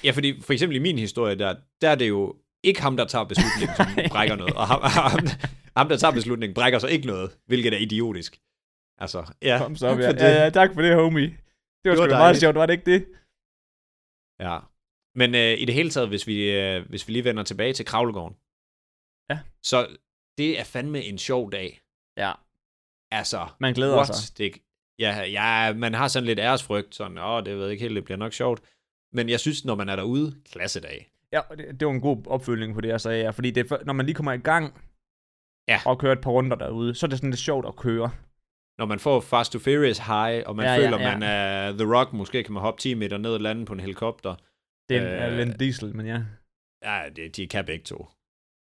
[0.04, 3.06] Ja, fordi for eksempel i min historie, der, der er det jo ikke ham, der
[3.06, 4.54] tager beslutningen, som brækker noget.
[4.54, 5.20] Og ham, ham,
[5.78, 8.40] ham, der tager beslutningen, brækker så ikke noget, hvilket er idiotisk.
[8.98, 9.58] Altså, ja.
[9.58, 10.10] Kom så, tak ja.
[10.10, 11.28] for ja, ja, tak for det, homie.
[11.84, 13.06] Det var, var sgu meget sjovt, var det ikke det?
[14.40, 14.60] ja.
[15.16, 17.86] Men øh, i det hele taget, hvis vi, øh, hvis vi lige vender tilbage til
[17.86, 18.38] Kravlegården,
[19.32, 19.40] Ja.
[19.64, 19.78] så
[20.38, 21.82] det er fandme en sjov dag.
[22.18, 22.32] Ja,
[23.12, 24.16] Altså, man glæder what?
[24.16, 24.38] sig.
[24.38, 24.62] Det,
[25.00, 28.06] ja, ja, man har sådan lidt æresfrygt, sådan, åh, det ved jeg ikke helt, det
[28.06, 28.62] bliver nok sjovt.
[29.14, 31.12] Men jeg synes, når man er derude, klassedag.
[31.32, 33.30] Ja, det, det var en god opfølgning på det, jeg sagde, ja.
[33.30, 34.82] Fordi det, når man lige kommer i gang,
[35.70, 35.80] Ja.
[35.86, 38.12] og kører et par runder derude, så er det sådan lidt sjovt at køre.
[38.78, 41.14] Når man får Fast to Furious high, og man Ja, ja, ja, føler, ja.
[41.18, 43.80] man er The Rock, måske kan man hoppe 10 meter ned og lande på en
[43.80, 44.36] helikopter.
[44.90, 46.22] Det er Øh, øh, Vin Diesel, men ja.
[46.84, 48.08] Ja, det, de kan begge to.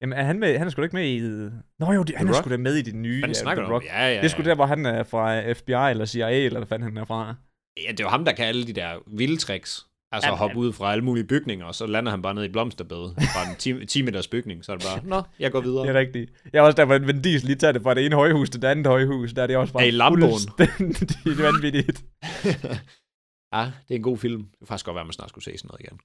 [0.03, 1.21] Jamen, er han, med, han er sgu da ikke med i...
[1.79, 3.19] Nå jo, de, han er sgu da med i det nye.
[3.21, 3.73] Hvad ja, snakker?
[3.73, 3.85] Rock.
[3.85, 4.49] Ja, ja, Det er sgu ja.
[4.49, 7.35] der, hvor han er fra FBI eller CIA, eller hvad fanden han er fra.
[7.87, 9.87] Ja, det er jo ham, der kan alle de der vilde tricks.
[10.13, 10.59] Altså Ja, at hoppe ja.
[10.59, 13.57] ud fra alle mulige bygninger, og så lander han bare ned i blomsterbedet fra en
[13.57, 14.65] 10, 10 meters bygning.
[14.65, 15.83] Så er det bare, nå, jeg går videre.
[15.83, 16.33] Det er rigtigt.
[16.53, 18.63] Jeg er også der, hvor Vin Diesel lige tager det fra det ene højhus til
[18.63, 19.33] det andet højhus.
[19.33, 20.31] Der er det også bare Ja, i Lamboen.
[20.31, 22.05] fuldstændig vanvittigt.
[23.55, 24.43] ja, det er en god film.
[24.43, 25.99] Det kan faktisk godt være, at man snart skulle se sådan noget igen.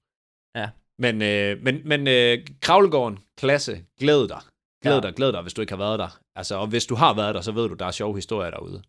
[0.55, 0.69] Ja.
[0.99, 4.41] Men, øh, men, men øh, Kravlegården, klasse, glæd dig.
[4.83, 5.01] Glæd Ja.
[5.01, 6.19] dig, glæd dig, hvis du ikke har været der.
[6.35, 8.83] Altså, og hvis du har været der, så ved du, der er sjove historier derude.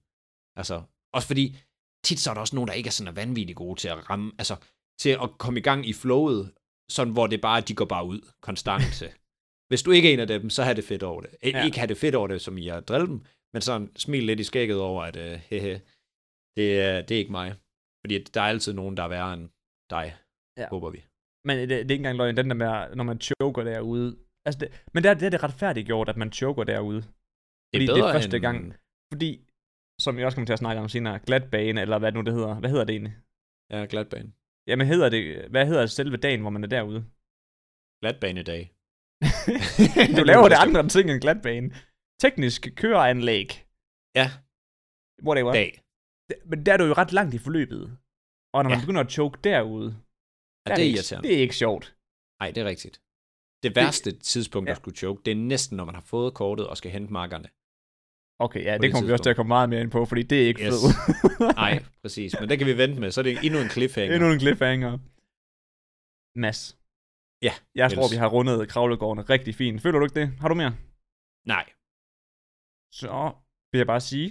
[0.56, 1.56] Altså, også fordi,
[2.04, 4.32] tit så er der også nogen, der ikke er sådan vanvittigt gode til at ramme,
[4.38, 4.56] altså,
[5.00, 6.52] til at komme i gang i flowet,
[6.90, 9.02] sådan hvor det bare, de går bare ud konstant.
[9.70, 11.30] Hvis du ikke er en af dem, så har det fedt over det.
[11.42, 11.64] Ja.
[11.64, 14.40] Ikke have det fedt over det, som I har drillet dem, men sådan smil lidt
[14.40, 15.80] i skægget over, at øh, hehe,
[16.56, 17.54] det, er, det er ikke mig.
[18.04, 19.48] Fordi der er altid nogen, der er værre end
[19.90, 20.16] dig,
[20.58, 20.68] Ja.
[20.68, 21.04] håber vi.
[21.46, 24.08] Men det, det er ikke engang løgn, den der med, når man choker derude.
[24.46, 27.00] Altså det, men der, der er det retfærdigt gjort, at man choker derude.
[27.02, 27.06] Det
[27.74, 28.58] Fordi det er første end, gang.
[29.12, 29.30] Fordi,
[30.04, 32.54] som jeg også kommer til at snakke om senere, glatbane, eller hvad nu det hedder.
[32.60, 33.16] Hvad hedder det egentlig?
[33.72, 34.32] Ja, glatbane.
[34.68, 37.00] Jamen hedder det, hvad hedder selve dagen, hvor man er derude?
[38.02, 38.62] Glatbanedag.
[40.18, 41.68] du laver det andre ting end glatbane.
[42.22, 43.48] Teknisk køreanlæg.
[44.20, 44.26] Ja,
[45.28, 45.52] Whatever.
[45.52, 45.70] dag.
[46.50, 47.82] Men der er du jo ret langt i forløbet.
[48.54, 48.84] Og når man Ja.
[48.84, 49.88] begynder at choke derude,
[50.66, 51.96] Ja, der det er ikke, det er ikke sjovt.
[52.40, 53.00] Nej, det er rigtigt.
[53.62, 54.70] Det værste tidspunkt, ja.
[54.70, 57.48] at skulle choke, det er næsten, når man har fået kortet og skal hente markerne.
[58.38, 60.22] Okay, ja, det det kommer vi også til at komme meget mere ind på, fordi
[60.22, 60.74] det er ikke Yes.
[60.74, 61.56] fedt.
[61.56, 62.34] Nej, præcis.
[62.40, 63.10] Men det kan vi vente med.
[63.10, 64.14] Så er det endnu en cliffhanger.
[64.14, 64.92] Endnu en cliffhanger.
[66.38, 66.60] Mads.
[67.42, 69.82] Ja, Jeg tror, vi har rundet kravlegården rigtig fint.
[69.82, 70.28] Føler du ikke det?
[70.40, 70.74] Har du mere?
[71.46, 71.64] Nej.
[73.00, 73.32] Så
[73.72, 74.28] vil jeg bare sige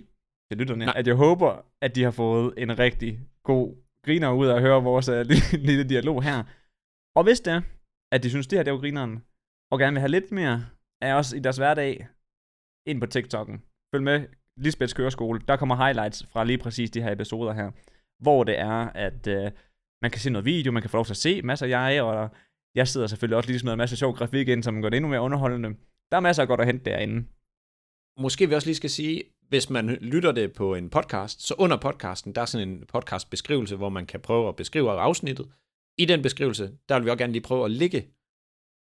[0.50, 0.94] til lytterne, Nej.
[0.98, 3.76] at jeg håber, at de har fået en rigtig god
[4.06, 6.44] griner ud af at høre vores uh, lille, lille dialog her.
[7.16, 7.62] Og hvis det er,
[8.12, 9.24] at de synes, det her det er jo grineren,
[9.72, 10.66] og gerne vil have lidt mere
[11.02, 12.08] af os i deres hverdag,
[12.88, 13.58] ind på TikTok'en.
[13.92, 14.28] Følg med
[14.58, 15.42] Lisbeths Køreskole.
[15.48, 17.72] Der kommer highlights fra lige præcis de her episoder her,
[18.24, 19.52] hvor det er, at uh,
[20.02, 22.04] man kan se noget video, man kan få lov til at se masser af jeg,
[22.04, 22.30] og
[22.76, 25.10] jeg sidder selvfølgelig også lige smider en masse sjov grafik ind, som gør det endnu
[25.10, 25.70] mere underholdende.
[26.12, 27.28] Der er masser af godt at hente derinde.
[28.20, 31.78] Måske vi også lige skal sige, hvis man lytter det på en podcast, så under
[31.78, 35.52] podcasten, der er sådan en podcastbeskrivelse, hvor man kan prøve at beskrive afsnittet.
[35.98, 38.02] I den beskrivelse, der vil vi også gerne lige prøve at lægge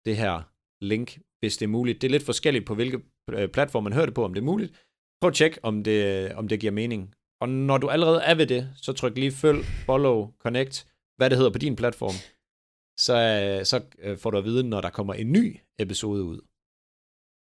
[0.06, 0.42] det her
[0.82, 2.02] link, hvis det er muligt.
[2.02, 3.02] Det er lidt forskelligt på, hvilke
[3.32, 4.86] øh, platform man hører det på, om det er muligt.
[5.22, 7.14] Prøv at tjekke, om det, om det giver mening.
[7.42, 10.76] Og når du allerede er ved det, så tryk lige følg, follow, connect,
[11.18, 12.18] hvad det hedder på din platform.
[13.06, 16.40] Så, øh, så øh, får du at vide, når der kommer en ny episode ud.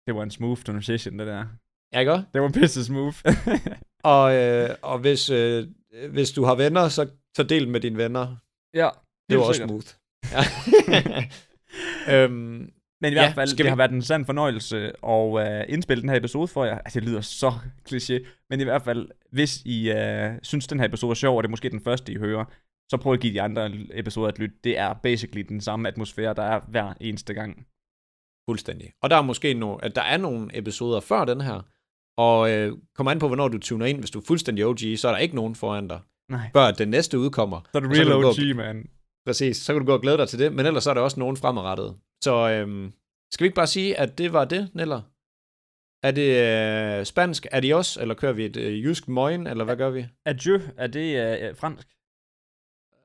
[0.06, 1.46] Det var en smooth transition, det der.
[1.94, 2.12] Ja, ikke?
[2.12, 3.16] Det var pisse smooth.
[4.04, 5.66] Og, øh, og hvis, øh,
[6.10, 8.36] hvis du har venner, så, så del med dine venner.
[8.74, 8.88] ja,
[9.30, 9.68] Det var også sikkert.
[9.70, 9.86] smooth.
[10.32, 11.24] Ja.
[12.24, 12.70] øhm,
[13.00, 15.72] Men i Ja, hvert fald, skal det vi- har været en sand fornøjelse at uh,
[15.74, 16.78] indspille den her episode for jer.
[16.78, 17.52] Altså, det lyder så
[17.90, 18.26] kliché.
[18.50, 21.48] Men i hvert fald, hvis I uh, synes, den her episode er sjov, og det
[21.48, 22.44] er måske den første, I hører,
[22.90, 24.64] så prøv at give de andre episoder et lyt.
[24.64, 27.66] Det er basically den samme atmosfære, der er hver eneste gang.
[28.50, 28.90] fuldstændig.
[29.02, 31.60] Og der er måske no, at der er nogle episoder før den her,
[32.16, 33.98] og øh, kommer an på, hvornår du tuner ind.
[33.98, 36.00] Hvis du er fuldstændig OG, så er der ikke nogen foran dig,
[36.30, 36.50] Nej.
[36.52, 37.60] før den næste udkommer.
[37.72, 38.90] Så er Og så real du gå- OG, man.
[39.26, 41.00] Præcis, så kan du gå og glæde dig til det, men ellers så er der
[41.00, 41.96] også nogen fremadrettet.
[42.24, 42.92] Så øhm,
[43.32, 45.02] skal vi ikke bare sige, at det var det, Neller?
[46.02, 46.30] Er det
[47.00, 47.46] øh, spansk?
[47.52, 48.00] Er også?
[48.00, 49.46] Eller kører vi et øh, jysk moin?
[49.46, 50.06] Eller hvad gør vi?
[50.24, 51.88] Adieu, er det uh, fransk?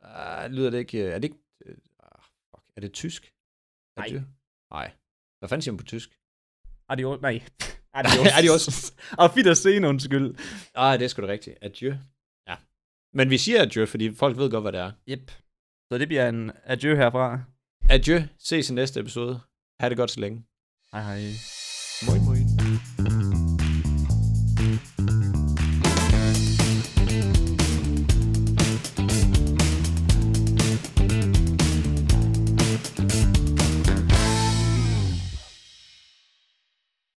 [0.03, 0.97] Uh, lyder det ikke...
[0.97, 1.37] øh, Er det ikke...
[1.65, 3.33] Øh, ah, fuck, er det tysk?
[3.97, 4.05] Nej.
[4.07, 4.21] Adieu?
[4.71, 4.91] Nej.
[5.39, 6.19] Hvad fanden siger man på tysk?
[6.89, 7.21] Adios.
[7.21, 7.41] Nej.
[8.37, 8.91] Adios.
[9.21, 10.35] Og fedt at se, undskyld.
[10.75, 11.57] Ah, det er sgu da rigtigt.
[11.61, 11.93] Adieu.
[12.47, 12.55] Ja.
[13.13, 14.91] Men vi siger adieu, fordi folk ved godt, hvad det er.
[15.09, 15.31] Yep.
[15.91, 17.39] Så det bliver en adieu herfra.
[17.89, 18.19] Adieu.
[18.39, 19.39] Ses i næste episode.
[19.79, 20.43] Ha' det godt så længe.
[20.91, 21.21] Hej hej.
[22.07, 22.28] Moin.